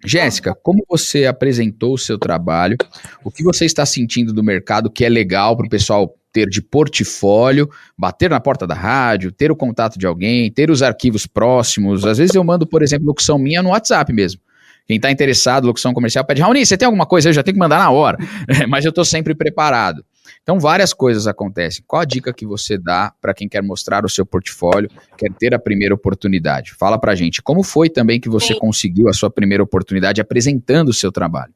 [0.04, 2.76] Jéssica, como você apresentou o seu trabalho?
[3.24, 6.60] O que você está sentindo do mercado que é legal para o pessoal ter de
[6.60, 12.04] portfólio, bater na porta da rádio, ter o contato de alguém, ter os arquivos próximos.
[12.04, 14.42] Às vezes eu mando, por exemplo, locução minha no WhatsApp mesmo.
[14.86, 17.30] Quem está interessado, locução comercial, pede, Raoni, você tem alguma coisa?
[17.30, 18.18] Eu já tenho que mandar na hora.
[18.68, 20.04] Mas eu estou sempre preparado.
[20.42, 21.82] Então, várias coisas acontecem.
[21.86, 25.54] Qual a dica que você dá para quem quer mostrar o seu portfólio, quer ter
[25.54, 26.74] a primeira oportunidade?
[26.74, 27.40] Fala para gente.
[27.40, 28.58] Como foi também que você Sim.
[28.58, 31.54] conseguiu a sua primeira oportunidade apresentando o seu trabalho?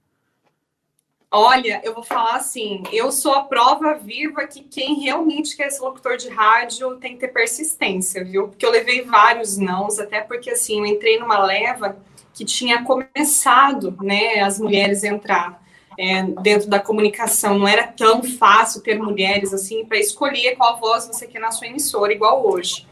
[1.32, 5.80] Olha, eu vou falar assim, eu sou a prova viva que quem realmente quer ser
[5.82, 8.48] locutor de rádio tem que ter persistência, viu?
[8.48, 11.96] Porque eu levei vários nãos, até porque assim, eu entrei numa leva
[12.34, 15.60] que tinha começado, né, as mulheres entrar.
[15.98, 17.58] é, dentro da comunicação.
[17.58, 21.66] Não era tão fácil ter mulheres assim para escolher qual voz você quer na sua
[21.66, 22.86] emissora, igual hoje.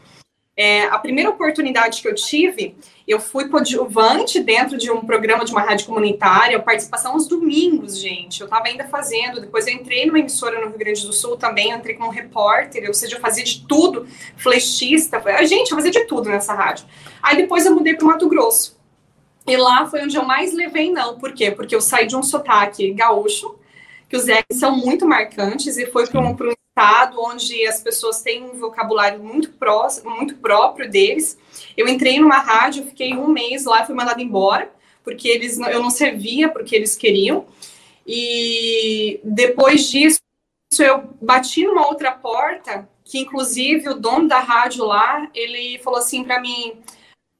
[0.61, 2.75] É, a primeira oportunidade que eu tive,
[3.07, 8.41] eu fui coadjuvante dentro de um programa de uma rádio comunitária, participação aos domingos, gente.
[8.41, 11.71] Eu estava ainda fazendo, depois eu entrei numa emissora no Rio Grande do Sul também,
[11.71, 16.27] entrei como repórter, ou seja, eu fazia de tudo, flechista, gente, eu fazia de tudo
[16.27, 16.85] nessa rádio.
[17.23, 18.77] Aí depois eu mudei para o Mato Grosso.
[19.47, 21.17] E lá foi onde eu mais levei não.
[21.17, 21.51] Por quê?
[21.51, 23.55] Porque eu saí de um sotaque gaúcho,
[24.09, 26.35] que os R's são muito marcantes, e foi para um, um
[26.79, 31.37] estado onde as pessoas têm um vocabulário muito próximo, muito próprio deles.
[31.75, 34.71] Eu entrei numa rádio, fiquei um mês lá, fui mandada embora,
[35.03, 37.45] porque eles eu não servia porque eles queriam.
[38.07, 40.19] E depois disso,
[40.79, 46.23] eu bati numa outra porta, que inclusive o dono da rádio lá, ele falou assim
[46.23, 46.79] para mim: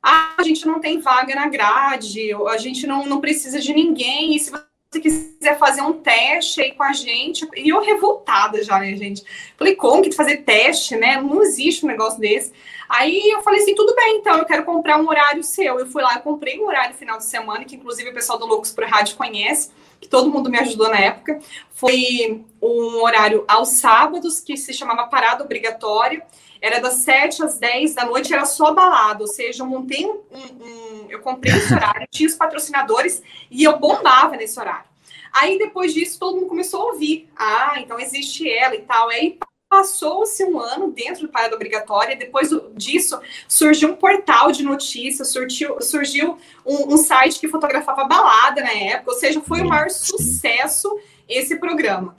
[0.04, 4.36] ah, a gente não tem vaga na grade, a gente não, não precisa de ninguém,
[4.36, 4.52] e se
[4.98, 9.24] quiser fazer um teste aí com a gente, e eu revoltada já, né, gente?
[9.56, 11.22] Falei, como que fazer teste, né?
[11.22, 12.52] Não existe um negócio desse.
[12.90, 15.78] Aí eu falei assim, tudo bem, então, eu quero comprar um horário seu.
[15.78, 18.48] Eu fui lá, eu comprei um horário final de semana, que inclusive o pessoal do
[18.48, 19.70] Loucos por Rádio conhece,
[20.02, 21.40] que todo mundo me ajudou na época.
[21.72, 26.26] Foi um horário aos sábados, que se chamava Parada Obrigatória.
[26.60, 30.20] Era das 7 às 10 da noite, era só balada, ou seja, eu montei um,
[30.32, 34.90] um eu comprei esse horário, tinha os patrocinadores e eu bombava nesse horário.
[35.32, 37.30] Aí depois disso todo mundo começou a ouvir.
[37.36, 39.10] Ah, então existe ela e tal.
[39.10, 39.38] Aí
[39.70, 42.16] passou-se um ano dentro do parada obrigatória.
[42.16, 48.62] Depois disso surgiu um portal de notícias, surgiu, surgiu um, um, site que fotografava balada
[48.62, 49.12] na época.
[49.12, 52.18] Ou seja, foi o maior sucesso esse programa.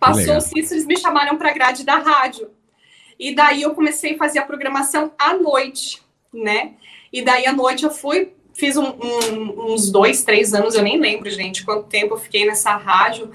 [0.00, 2.50] Passou-se isso, eles me chamaram para a grade da rádio.
[3.18, 6.74] E daí eu comecei a fazer a programação à noite, né?
[7.14, 10.98] E daí à noite eu fui, fiz um, um, uns dois, três anos, eu nem
[10.98, 13.30] lembro, gente, quanto tempo eu fiquei nessa rádio.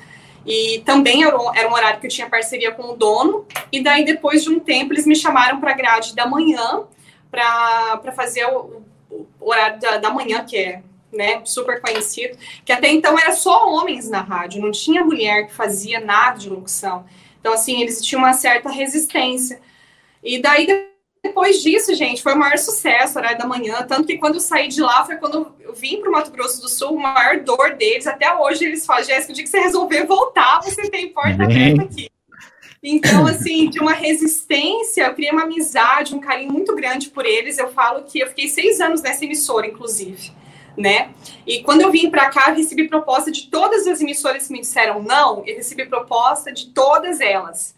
[0.45, 3.45] E também era um, horário que eu tinha parceria com o dono.
[3.71, 6.83] E daí, depois de um tempo, eles me chamaram para a grade da manhã,
[7.31, 12.89] para fazer o, o, horário da, da manhã, que é né, super conhecido, que até
[12.89, 17.05] então era só homens na rádio, não tinha mulher que fazia nada de locução.
[17.39, 19.61] Então, assim, eles tinham uma certa resistência.
[20.21, 20.67] E daí,
[21.21, 23.83] depois disso, gente, foi o maior sucesso, horário da manhã.
[23.83, 26.61] Tanto que quando eu saí de lá, foi quando eu vim para o Mato Grosso
[26.61, 28.07] do Sul, a maior dor deles.
[28.07, 31.83] Até hoje eles falam, Jéssica, o dia que você resolver voltar, você tem porta aberta
[31.83, 32.09] aqui.
[32.81, 37.57] Então, assim, de uma resistência, eu criei uma amizade, um carinho muito grande por eles.
[37.57, 40.31] Eu falo que eu fiquei seis anos nessa emissora, inclusive,
[40.77, 41.09] né?
[41.45, 44.61] E quando eu vim para cá, eu recebi proposta de todas as emissoras que me
[44.61, 47.77] disseram não, eu recebi proposta de todas elas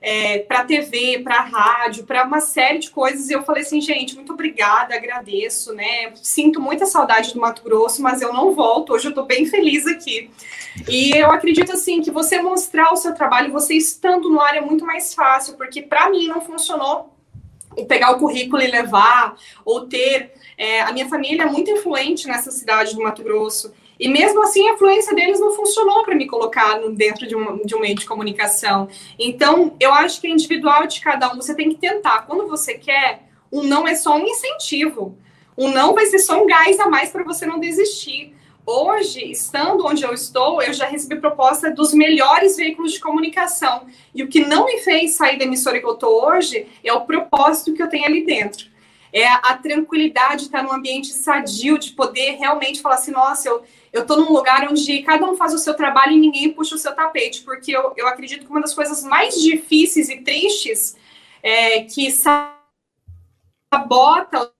[0.00, 3.28] é, para TV, para rádio, para uma série de coisas.
[3.28, 6.12] E eu falei assim, gente, muito obrigada, agradeço, né?
[6.22, 8.94] Sinto muita saudade do Mato Grosso, mas eu não volto.
[8.94, 10.30] Hoje eu estou bem feliz aqui.
[10.88, 14.60] E eu acredito assim que você mostrar o seu trabalho, você estando no ar é
[14.60, 17.14] muito mais fácil, porque para mim não funcionou
[17.88, 20.32] pegar o currículo e levar, ou ter.
[20.58, 23.72] É, a minha família é muito influente nessa cidade do Mato Grosso.
[24.00, 27.74] E mesmo assim, a influência deles não funcionou para me colocar dentro de um, de
[27.74, 28.88] um meio de comunicação.
[29.18, 31.36] Então, eu acho que é individual de cada um.
[31.36, 32.22] Você tem que tentar.
[32.22, 35.18] Quando você quer, um não é só um incentivo.
[35.56, 38.34] Um não vai ser só um gás a mais para você não desistir.
[38.64, 43.86] Hoje, estando onde eu estou, eu já recebi proposta dos melhores veículos de comunicação.
[44.14, 47.02] E o que não me fez sair da emissora que eu estou hoje é o
[47.02, 48.66] propósito que eu tenho ali dentro.
[49.12, 53.64] É a, tranquilidade de estar num ambiente sadio, de poder realmente falar assim: nossa, eu,
[53.92, 56.78] eu estou num lugar onde cada um faz o seu trabalho e ninguém puxa o
[56.78, 60.96] seu tapete, porque eu, eu acredito que uma das coisas mais difíceis e tristes
[61.42, 62.10] é que
[63.72, 64.52] sabota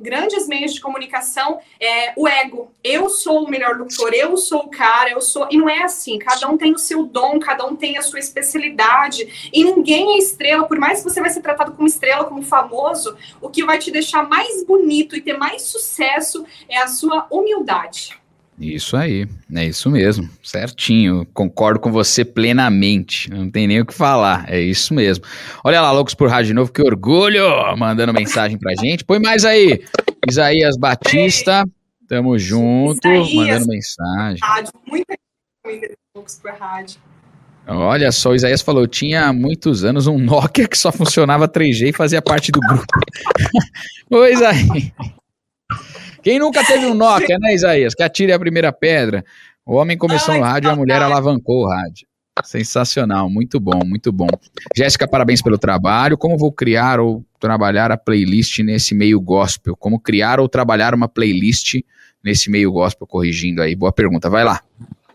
[0.00, 2.72] grandes meios de comunicação é o ego.
[2.82, 5.46] Eu sou o melhor locutor, eu sou o cara, eu sou.
[5.50, 6.18] E não é assim.
[6.18, 9.50] Cada um tem o seu dom, cada um tem a sua especialidade.
[9.52, 13.16] E ninguém é estrela, por mais que você vai ser tratado como estrela, como famoso,
[13.40, 18.18] o que vai te deixar mais bonito e ter mais sucesso é a sua humildade.
[18.60, 21.24] Isso aí, é isso mesmo, certinho.
[21.32, 23.30] Concordo com você plenamente.
[23.30, 25.24] Não tem nem o que falar, é isso mesmo.
[25.62, 27.46] Olha lá, Loucos por Rádio de novo, que orgulho!
[27.76, 29.04] Mandando mensagem pra gente.
[29.04, 29.80] Põe mais aí,
[30.28, 31.64] Isaías Batista,
[32.08, 34.40] tamo junto, Isaías, mandando mensagem.
[34.42, 35.14] Rádio, muita
[36.14, 37.00] Loucos por Rádio.
[37.68, 41.90] Olha só, o Isaías falou: tinha há muitos anos um Nokia que só funcionava 3G
[41.90, 42.86] e fazia parte do grupo.
[44.08, 44.92] pois aí.
[46.28, 47.94] Quem nunca teve um Nokia, né, Isaías?
[47.94, 49.24] Que atire a primeira pedra.
[49.64, 52.06] O homem começou Ai, no rádio e a mulher alavancou o rádio.
[52.44, 54.28] Sensacional, muito bom, muito bom.
[54.76, 56.18] Jéssica, parabéns pelo trabalho.
[56.18, 59.74] Como vou criar ou trabalhar a playlist nesse meio gospel?
[59.74, 61.76] Como criar ou trabalhar uma playlist
[62.22, 63.06] nesse meio gospel?
[63.06, 64.28] Corrigindo aí, boa pergunta.
[64.28, 64.60] Vai lá.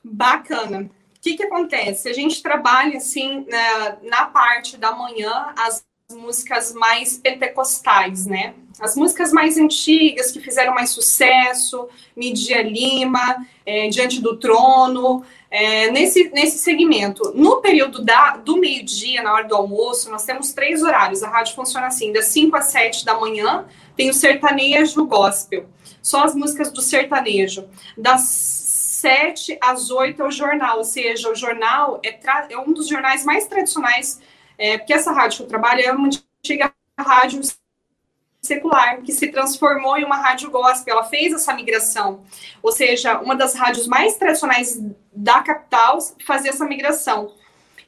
[0.04, 0.80] Bacana.
[0.82, 0.90] O
[1.22, 2.10] que, que acontece?
[2.10, 8.54] A gente trabalha, assim, na, na parte da manhã, as músicas mais pentecostais, né?
[8.80, 15.92] As músicas mais antigas, que fizeram mais sucesso, Midia Lima, é, Diante do Trono, é,
[15.92, 17.32] nesse, nesse segmento.
[17.36, 21.24] No período da, do meio-dia, na hora do almoço, nós temos três horários.
[21.24, 25.66] A rádio funciona assim, das 5 às 7 da manhã, tem o sertanejo gospel.
[26.02, 27.66] Só as músicas do sertanejo.
[27.96, 32.18] Das 7 às 8 é o jornal, ou seja, o jornal é,
[32.50, 34.22] é um dos jornais mais tradicionais,
[34.58, 37.42] é, porque essa rádio que eu trabalho é uma antiga rádio
[38.42, 40.96] secular, que se transformou em uma rádio gospel.
[40.96, 42.24] Ela fez essa migração.
[42.62, 44.80] Ou seja, uma das rádios mais tradicionais
[45.14, 47.34] da capital fazer essa migração.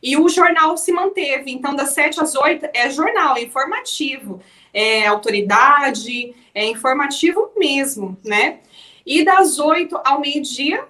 [0.01, 1.51] E o jornal se manteve.
[1.51, 4.41] Então, das 7 às 8 é jornal, é informativo,
[4.73, 8.59] é autoridade, é informativo mesmo, né?
[9.05, 10.87] E das 8 ao meio-dia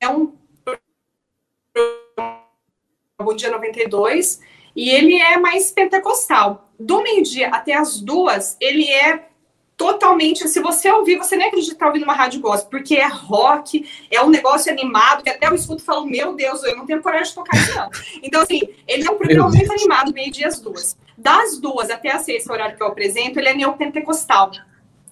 [0.00, 0.36] é um
[3.20, 4.40] Bom Dia 92,
[4.78, 9.26] e ele é mais pentecostal do meio-dia até as duas, ele é
[9.76, 10.48] totalmente.
[10.48, 14.22] Se você ouvir, você nem acredita estar ouvindo uma rádio gospel, porque é rock, é
[14.22, 17.26] um negócio animado, que até eu escuto e falo, meu Deus, eu não tenho coragem
[17.26, 17.90] de tocar isso, não.
[18.22, 20.96] Então, assim, ele é um programa muito animado, meio-dia às duas.
[21.16, 24.52] Das duas até as seis, horário que eu apresento, ele é neopentecostal.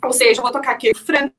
[0.05, 1.35] Ou seja, eu vou tocar aqui Frank,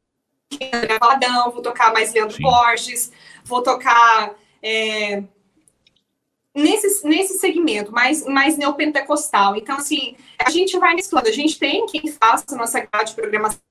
[0.74, 2.44] André Valadão, vou tocar mais Leandro Sim.
[2.44, 3.10] Borges,
[3.46, 4.34] vou tocar.
[4.62, 5.24] É,
[6.58, 9.56] nesse, nesse segmento, mais, mais neopentecostal.
[9.56, 11.28] Então, assim, a gente vai mesclando.
[11.28, 13.62] A gente tem quem faça a nossa grade de programação,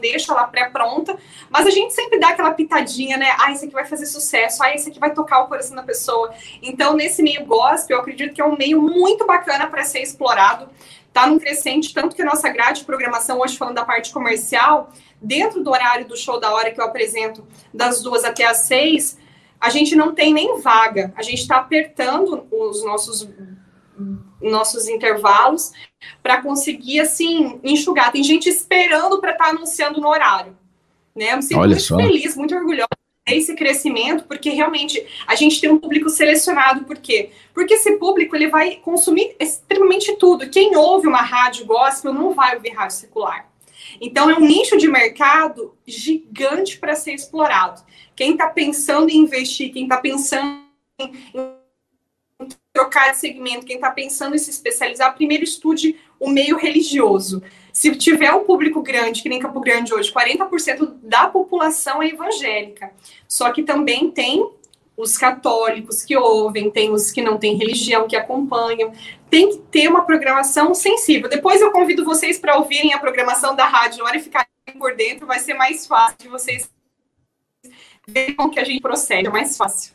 [0.00, 1.18] deixa ela pré-pronta,
[1.50, 3.34] mas a gente sempre dá aquela pitadinha, né?
[3.40, 6.32] Ah, esse aqui vai fazer sucesso, ah, esse aqui vai tocar o coração da pessoa.
[6.62, 10.68] Então, nesse meio gospel, eu acredito que é um meio muito bacana para ser explorado.
[11.12, 14.92] Tá num crescente, tanto que a nossa grade de programação, hoje falando da parte comercial,
[15.20, 19.18] dentro do horário do show da hora que eu apresento, das duas até as seis,
[19.62, 21.14] a gente não tem nem vaga.
[21.16, 23.28] A gente está apertando os nossos
[24.40, 25.70] nossos intervalos
[26.20, 28.10] para conseguir assim enxugar.
[28.10, 30.58] Tem gente esperando para estar tá anunciando no horário,
[31.14, 31.32] né?
[31.32, 31.96] Eu me sinto Olha muito só.
[31.96, 32.88] feliz, muito orgulhosa
[33.24, 37.30] esse crescimento, porque realmente a gente tem um público selecionado, por quê?
[37.54, 40.50] Porque esse público ele vai consumir extremamente tudo.
[40.50, 43.51] Quem ouve uma rádio gospel não vai ouvir rádio secular.
[44.00, 47.82] Então é um nicho de mercado gigante para ser explorado.
[48.14, 50.62] Quem está pensando em investir, quem está pensando
[50.98, 51.52] em,
[52.72, 57.42] trocar de segmento, quem está pensando em se especializar, primeiro estude o meio religioso.
[57.72, 62.92] Se tiver um público grande, que nem Campo Grande hoje, 40% da população é evangélica.
[63.26, 64.48] Só que também tem
[65.02, 68.92] os católicos que ouvem, tem os que não têm religião, que acompanham.
[69.28, 71.28] Tem que ter uma programação sensível.
[71.28, 75.26] Depois eu convido vocês para ouvirem a programação da rádio hora e ficarem por dentro,
[75.26, 76.70] vai ser mais fácil de vocês
[78.06, 79.92] ver como que a gente procede, é mais fácil.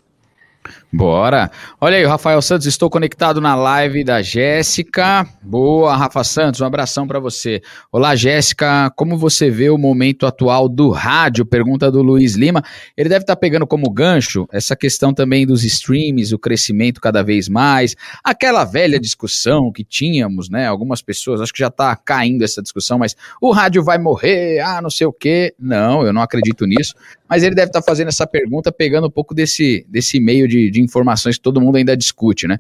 [0.92, 1.52] Bora.
[1.80, 5.28] Olha aí, o Rafael Santos, estou conectado na live da Jéssica.
[5.42, 7.62] Boa, Rafa Santos, um abração para você.
[7.92, 11.46] Olá, Jéssica, como você vê o momento atual do rádio?
[11.46, 12.64] Pergunta do Luiz Lima.
[12.96, 17.22] Ele deve estar tá pegando como gancho essa questão também dos streams, o crescimento cada
[17.22, 20.68] vez mais, aquela velha discussão que tínhamos, né?
[20.68, 24.82] Algumas pessoas, acho que já está caindo essa discussão, mas o rádio vai morrer, ah,
[24.82, 25.54] não sei o quê.
[25.60, 26.96] Não, eu não acredito nisso.
[27.30, 30.70] Mas ele deve estar tá fazendo essa pergunta pegando um pouco desse, desse meio de,
[30.72, 32.58] de informações que todo mundo ainda discute, né?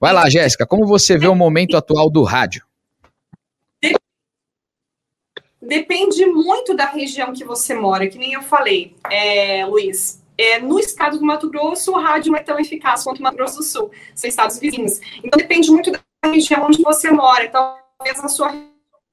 [0.00, 2.64] Vai lá, Jéssica, como você vê o momento atual do rádio?
[5.60, 10.22] Depende muito da região que você mora, que nem eu falei, é, Luiz.
[10.38, 13.36] É, no estado do Mato Grosso, o rádio não é tão eficaz quanto o Mato
[13.36, 15.00] Grosso do Sul, são estados vizinhos.
[15.24, 17.48] Então, depende muito da região onde você mora.
[17.48, 18.54] Talvez na sua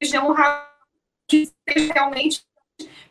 [0.02, 0.68] região o rádio
[1.32, 2.44] esteja realmente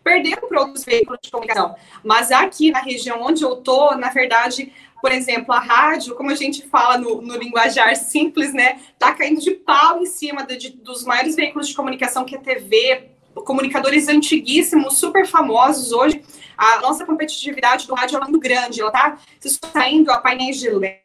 [0.03, 1.75] perdendo para outros veículos de comunicação.
[2.05, 6.35] Mas aqui na região onde eu tô, na verdade, por exemplo, a rádio, como a
[6.35, 10.71] gente fala no, no linguajar simples, né, tá caindo de pau em cima de, de,
[10.71, 13.09] dos maiores veículos de comunicação que é TV,
[13.45, 16.23] comunicadores antiguíssimos, super famosos hoje.
[16.57, 20.71] A nossa competitividade do rádio é muito grande, ela tá se saindo a painéis de
[20.71, 21.02] LED,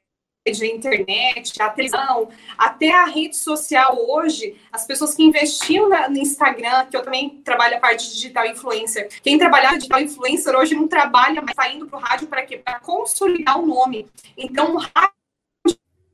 [0.51, 6.85] a internet, a televisão, até a rede social hoje, as pessoas que investiam no Instagram,
[6.85, 10.87] que eu também trabalho a parte de digital influencer, quem trabalhar digital influencer hoje não
[10.87, 12.57] trabalha mais, está indo para o rádio para quê?
[12.57, 14.07] Para consolidar o nome.
[14.37, 15.13] Então, o rádio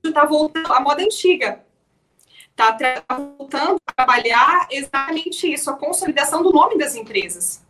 [0.04, 1.64] está voltando à moda antiga.
[2.52, 2.78] Está
[3.38, 7.64] voltando a trabalhar exatamente isso, a consolidação do nome das empresas.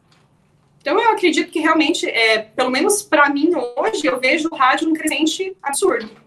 [0.84, 4.90] Então, eu acredito que realmente, é, pelo menos para mim hoje, eu vejo o rádio
[4.90, 6.23] um crescente absurdo.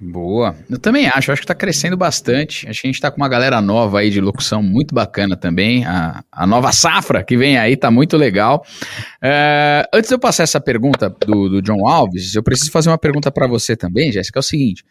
[0.00, 0.54] Boa.
[0.68, 2.68] Eu também acho, acho que está crescendo bastante.
[2.68, 5.84] Acho que a gente está com uma galera nova aí de locução muito bacana também.
[5.86, 8.64] A, a nova safra que vem aí tá muito legal.
[9.22, 12.98] É, antes de eu passar essa pergunta do, do John Alves, eu preciso fazer uma
[12.98, 14.38] pergunta para você também, Jéssica.
[14.38, 14.84] É o seguinte: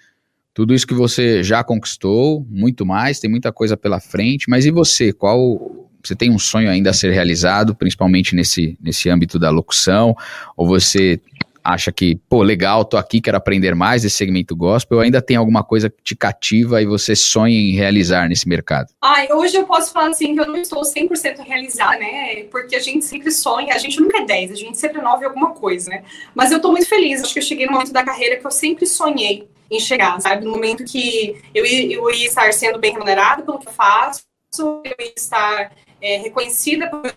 [0.54, 4.72] tudo isso que você já conquistou, muito mais, tem muita coisa pela frente, mas e
[4.72, 5.14] você?
[5.14, 5.84] Qual.
[6.04, 10.16] Você tem um sonho ainda a ser realizado, principalmente nesse, nesse âmbito da locução?
[10.56, 11.20] Ou você
[11.66, 15.64] acha que, pô, legal, tô aqui, quero aprender mais desse segmento gospel, ainda tem alguma
[15.64, 18.94] coisa que te cativa e você sonha em realizar nesse mercado?
[19.02, 22.44] Ah, hoje eu posso falar assim que eu não estou 100% realizada, né?
[22.52, 25.26] Porque a gente sempre sonha, a gente nunca é 10, a gente sempre é 9
[25.26, 26.04] alguma coisa, né?
[26.36, 28.52] Mas eu tô muito feliz, acho que eu cheguei no momento da carreira que eu
[28.52, 30.46] sempre sonhei em chegar, sabe?
[30.46, 34.24] No momento que eu ia, eu ia estar sendo bem remunerada pelo que eu faço,
[34.60, 37.12] eu ia estar é, reconhecida pelo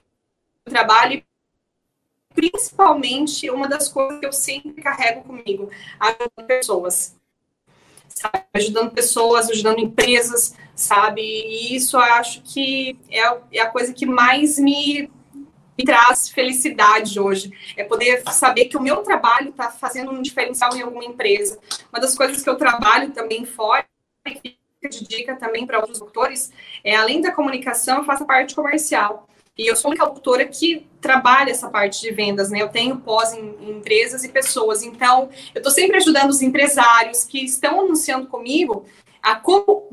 [0.65, 1.23] trabalho
[2.35, 7.16] principalmente uma das coisas que eu sempre carrego comigo, ajudando pessoas.
[8.09, 8.45] Sabe?
[8.55, 11.20] Ajudando pessoas, ajudando empresas, sabe?
[11.22, 15.11] E isso eu acho que é, é a coisa que mais me,
[15.76, 17.53] me traz felicidade hoje.
[17.76, 21.59] É poder saber que o meu trabalho está fazendo um diferencial em alguma empresa.
[21.93, 23.87] Uma das coisas que eu trabalho também fora,
[24.26, 26.53] de dica também para outros doutores,
[26.85, 29.29] é além da comunicação, eu faço a parte comercial.
[29.59, 32.63] E eu sou uma autora que trabalha essa parte de vendas, né?
[32.63, 34.85] Eu tenho pós em, em empresas e pessoas.
[34.85, 38.85] Então, eu estou sempre ajudando os empresários que estão anunciando comigo
[39.21, 39.89] a como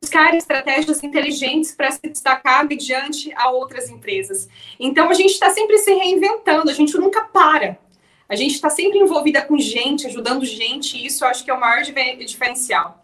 [0.00, 4.46] buscar estratégias inteligentes para se destacar mediante a outras empresas.
[4.78, 7.78] Então, a gente está sempre se reinventando, a gente nunca para.
[8.28, 11.54] A gente está sempre envolvida com gente, ajudando gente, e isso eu acho que é
[11.54, 13.02] o maior diferencial.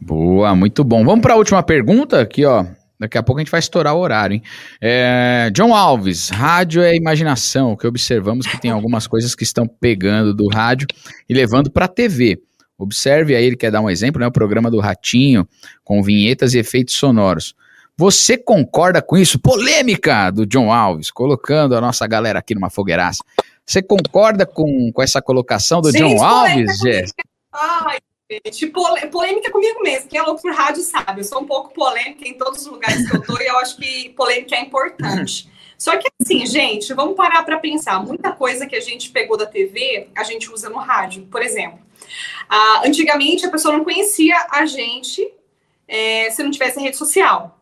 [0.00, 1.04] Boa, muito bom.
[1.04, 2.64] Vamos para a última pergunta aqui, ó.
[2.98, 4.42] Daqui a pouco a gente vai estourar o horário, hein?
[4.80, 10.34] É, John Alves, rádio é imaginação, que observamos que tem algumas coisas que estão pegando
[10.34, 10.86] do rádio
[11.28, 12.40] e levando para a TV.
[12.78, 14.26] Observe aí, ele quer dar um exemplo, né?
[14.26, 15.46] O programa do Ratinho,
[15.84, 17.54] com vinhetas e efeitos sonoros.
[17.98, 19.38] Você concorda com isso?
[19.38, 23.24] Polêmica do John Alves, colocando a nossa galera aqui numa fogueiraça.
[23.64, 27.24] Você concorda com, com essa colocação do Sim, John Alves, Jéssica?
[27.52, 30.08] Ai, Gente, polêmica comigo mesmo.
[30.08, 31.20] Quem é louco por rádio sabe.
[31.20, 33.76] Eu sou um pouco polêmica em todos os lugares que eu tô e eu acho
[33.76, 35.48] que polêmica é importante.
[35.78, 38.02] Só que assim, gente, vamos parar para pensar.
[38.04, 41.26] Muita coisa que a gente pegou da TV, a gente usa no rádio.
[41.26, 41.78] Por exemplo,
[42.84, 45.32] antigamente a pessoa não conhecia a gente
[45.86, 47.56] é, se não tivesse rede social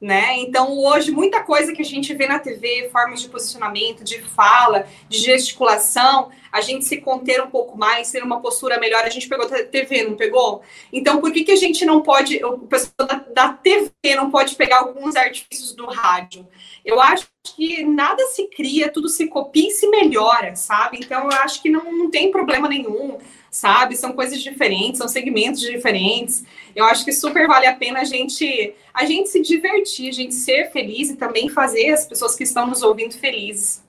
[0.00, 0.38] né?
[0.40, 4.86] Então, hoje, muita coisa que a gente vê na TV, formas de posicionamento, de fala,
[5.08, 9.28] de gesticulação, a gente se conter um pouco mais, ter uma postura melhor, a gente
[9.28, 10.62] pegou da TV, não pegou?
[10.92, 14.54] Então, por que, que a gente não pode, o pessoal da, da TV não pode
[14.54, 16.46] pegar alguns artifícios do rádio?
[16.84, 20.98] Eu acho que nada se cria, tudo se copia e se melhora, sabe?
[21.00, 23.18] Então, eu acho que não, não tem problema nenhum
[23.56, 23.96] sabe?
[23.96, 26.44] São coisas diferentes, são segmentos diferentes.
[26.74, 30.34] Eu acho que super vale a pena a gente a gente se divertir, a gente
[30.34, 33.82] ser feliz e também fazer as pessoas que estão nos ouvindo felizes.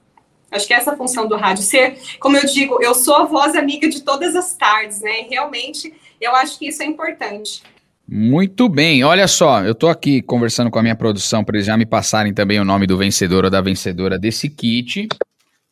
[0.49, 1.63] Acho que é essa a função do rádio.
[1.63, 5.23] Ser, como eu digo, eu sou a voz amiga de todas as tardes, né?
[5.23, 7.61] E realmente, eu acho que isso é importante.
[8.09, 11.75] Muito bem, olha só, eu tô aqui conversando com a minha produção para eles já
[11.75, 15.09] me passarem também o nome do vencedor ou da vencedora desse kit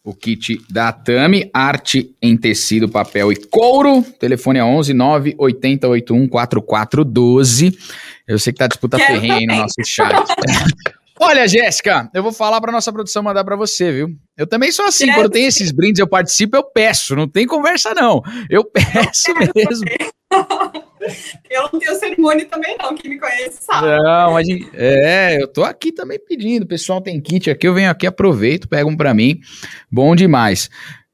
[0.06, 4.04] o kit da Tami, arte em tecido, papel e couro.
[4.20, 7.78] Telefone é 11 980 81 4412.
[8.28, 10.14] Eu sei que tá disputa ferrenha aí no nosso chat.
[11.20, 14.10] Olha, Jéssica, eu vou falar para nossa produção mandar para você, viu?
[14.38, 17.94] Eu também sou assim, quando tem esses brindes eu participo, eu peço, não tem conversa
[17.96, 18.22] não.
[18.50, 19.86] Eu peço mesmo.
[21.50, 22.96] eu não tenho cerimônia também, não.
[22.96, 23.88] Quem me conhece sabe.
[23.88, 26.64] Não, mas é, eu tô aqui também pedindo.
[26.64, 29.40] O pessoal tem kit aqui, eu venho aqui, aproveito, pego um para mim.
[29.92, 30.70] Bom demais.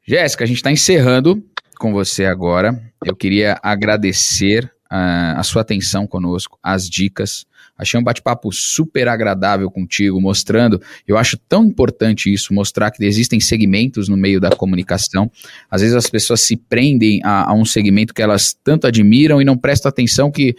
[0.05, 1.43] Jéssica, a gente está encerrando
[1.77, 2.79] com você agora.
[3.03, 7.45] Eu queria agradecer uh, a sua atenção conosco, as dicas.
[7.81, 10.79] Achei um bate-papo super agradável contigo, mostrando.
[11.07, 15.31] Eu acho tão importante isso, mostrar que existem segmentos no meio da comunicação.
[15.69, 19.45] Às vezes as pessoas se prendem a, a um segmento que elas tanto admiram e
[19.45, 20.55] não prestam atenção que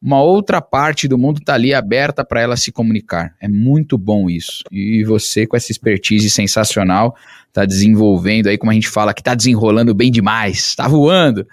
[0.00, 3.34] uma outra parte do mundo está ali aberta para ela se comunicar.
[3.40, 4.62] É muito bom isso.
[4.70, 7.16] E você, com essa expertise sensacional,
[7.48, 11.46] está desenvolvendo aí, como a gente fala, que está desenrolando bem demais, está voando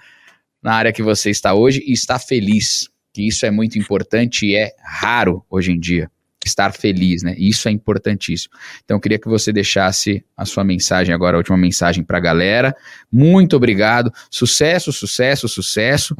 [0.62, 4.54] na área que você está hoje e está feliz que isso é muito importante e
[4.54, 6.10] é raro hoje em dia
[6.44, 7.34] estar feliz, né?
[7.36, 8.54] Isso é importantíssimo.
[8.84, 12.20] Então, eu queria que você deixasse a sua mensagem agora, a última mensagem para a
[12.20, 12.76] galera.
[13.10, 14.12] Muito obrigado.
[14.30, 16.14] Sucesso, sucesso, sucesso,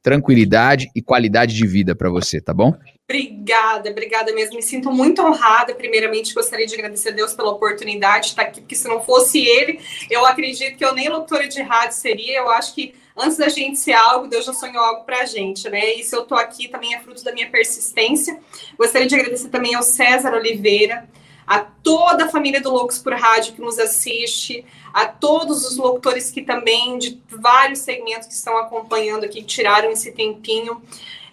[0.00, 2.76] tranquilidade e qualidade de vida para você, tá bom?
[3.08, 4.54] Obrigada, obrigada mesmo.
[4.54, 5.74] Me sinto muito honrada.
[5.74, 9.40] Primeiramente, gostaria de agradecer a Deus pela oportunidade de estar aqui, porque se não fosse
[9.44, 9.80] ele,
[10.10, 12.38] eu acredito que eu nem locutora de rádio seria.
[12.38, 15.68] Eu acho que antes da gente ser algo, Deus já sonhou algo para a gente,
[15.68, 15.94] né?
[15.94, 18.38] E se eu estou aqui também é fruto da minha persistência.
[18.76, 21.08] Gostaria de agradecer também ao César Oliveira,
[21.46, 26.30] a toda a família do Loucos por Rádio que nos assiste, a todos os locutores
[26.30, 30.82] que também, de vários segmentos que estão acompanhando aqui, tiraram esse tempinho.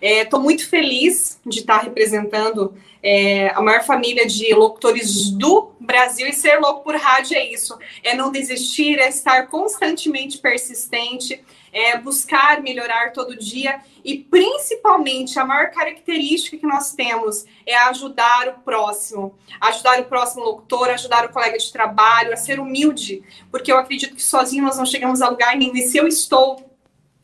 [0.02, 2.74] Estou é, muito feliz de estar representando
[3.04, 7.78] é, a maior família de locutores do Brasil e ser louco por rádio é isso:
[8.04, 15.46] é não desistir, é estar constantemente persistente, é buscar melhorar todo dia e principalmente a
[15.46, 21.30] maior característica que nós temos é ajudar o próximo, ajudar o próximo locutor, ajudar o
[21.30, 25.30] colega de trabalho, a ser humilde, porque eu acredito que sozinho nós não chegamos a
[25.30, 25.76] lugar nenhum.
[25.76, 26.71] E se eu estou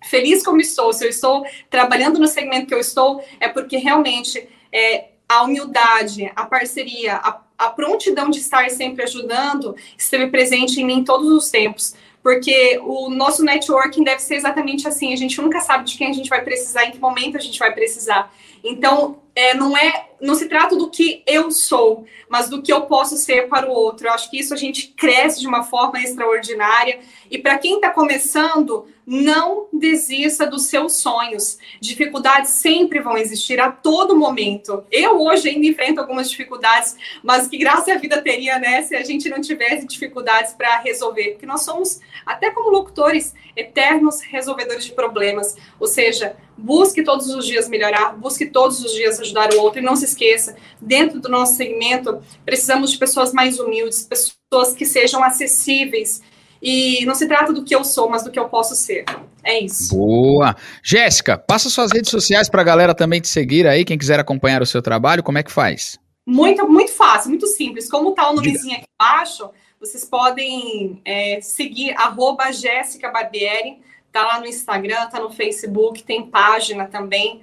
[0.03, 4.47] feliz como estou, se eu estou trabalhando no segmento que eu estou, é porque realmente
[4.71, 10.85] é, a humildade, a parceria, a, a prontidão de estar sempre ajudando esteve presente em
[10.85, 11.95] mim todos os tempos
[12.27, 15.13] porque o nosso networking deve ser exatamente assim.
[15.13, 17.57] A gente nunca sabe de quem a gente vai precisar, em que momento a gente
[17.57, 18.29] vai precisar.
[18.63, 22.81] Então, é, não é, não se trata do que eu sou, mas do que eu
[22.81, 24.07] posso ser para o outro.
[24.07, 26.99] Eu acho que isso a gente cresce de uma forma extraordinária.
[27.29, 31.59] E para quem está começando, não desista dos seus sonhos.
[31.79, 34.83] Dificuldades sempre vão existir a todo momento.
[34.91, 39.03] Eu hoje ainda enfrento algumas dificuldades, mas que graça a vida teria, né, se a
[39.03, 44.93] gente não tivesse dificuldades para resolver, porque nós somos, até como locutores, eternos resolvedores de
[44.93, 45.55] problemas.
[45.79, 49.83] Ou seja, busque todos os dias melhorar, busque todos os dias ajudar o outro e
[49.83, 55.23] não se esqueça, dentro do nosso segmento, precisamos de pessoas mais humildes, pessoas que sejam
[55.23, 56.21] acessíveis
[56.61, 59.05] e não se trata do que eu sou, mas do que eu posso ser.
[59.43, 59.95] É isso.
[59.95, 60.55] Boa.
[60.83, 64.61] Jéssica, passa suas redes sociais para a galera também te seguir aí, quem quiser acompanhar
[64.61, 65.99] o seu trabalho, como é que faz?
[66.25, 67.89] Muito, muito fácil, muito simples.
[67.89, 69.49] Como tá o nomezinho aqui embaixo,
[69.79, 73.79] vocês podem é, seguir arroba Jéssica Barbieri,
[74.19, 77.41] tá lá no Instagram, tá no Facebook, tem página também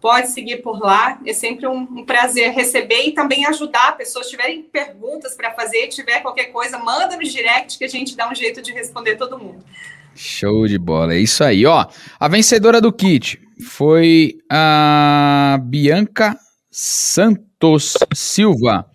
[0.00, 1.18] pode seguir por lá.
[1.26, 4.28] É sempre um, um prazer receber e também ajudar pessoas.
[4.28, 8.34] tiverem perguntas para fazer, tiver qualquer coisa, manda no direct que a gente dá um
[8.34, 9.64] jeito de responder todo mundo.
[10.14, 11.66] Show de bola, é isso aí.
[11.66, 11.84] Ó,
[12.18, 16.36] a vencedora do kit foi a Bianca
[16.70, 18.86] Santos Silva.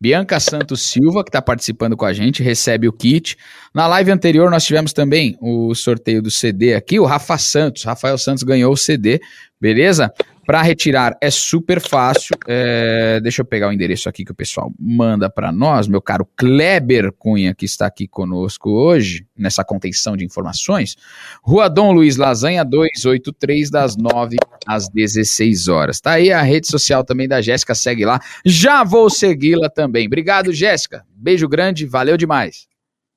[0.00, 3.36] Bianca Santos Silva, que está participando com a gente, recebe o kit.
[3.72, 6.98] Na live anterior, nós tivemos também o sorteio do CD aqui.
[6.98, 9.20] O Rafa Santos, Rafael Santos ganhou o CD,
[9.60, 10.12] beleza?
[10.46, 12.36] Para retirar é super fácil.
[12.46, 15.88] É, deixa eu pegar o endereço aqui que o pessoal manda para nós.
[15.88, 20.96] Meu caro Kleber Cunha, que está aqui conosco hoje, nessa contenção de informações.
[21.42, 24.36] Rua Dom Luiz Lasanha, 283, das 9
[24.66, 26.00] às 16 horas.
[26.00, 28.20] Tá aí a rede social também da Jéssica, segue lá.
[28.44, 30.06] Já vou segui-la também.
[30.06, 31.04] Obrigado, Jéssica.
[31.14, 32.66] Beijo grande, valeu demais.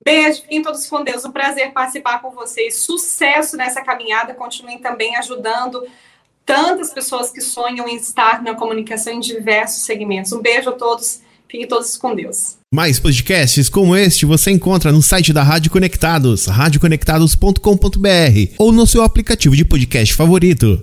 [0.03, 1.25] Beijo, fiquem todos com Deus.
[1.25, 2.77] Um prazer participar com vocês.
[2.77, 4.33] Sucesso nessa caminhada.
[4.33, 5.85] Continuem também ajudando
[6.47, 10.31] tantas pessoas que sonham em estar na comunicação em diversos segmentos.
[10.31, 12.55] Um beijo a todos, fiquem todos com Deus.
[12.73, 19.03] Mais podcasts como este você encontra no site da Rádio Conectados, radioconectados.com.br ou no seu
[19.03, 20.81] aplicativo de podcast favorito.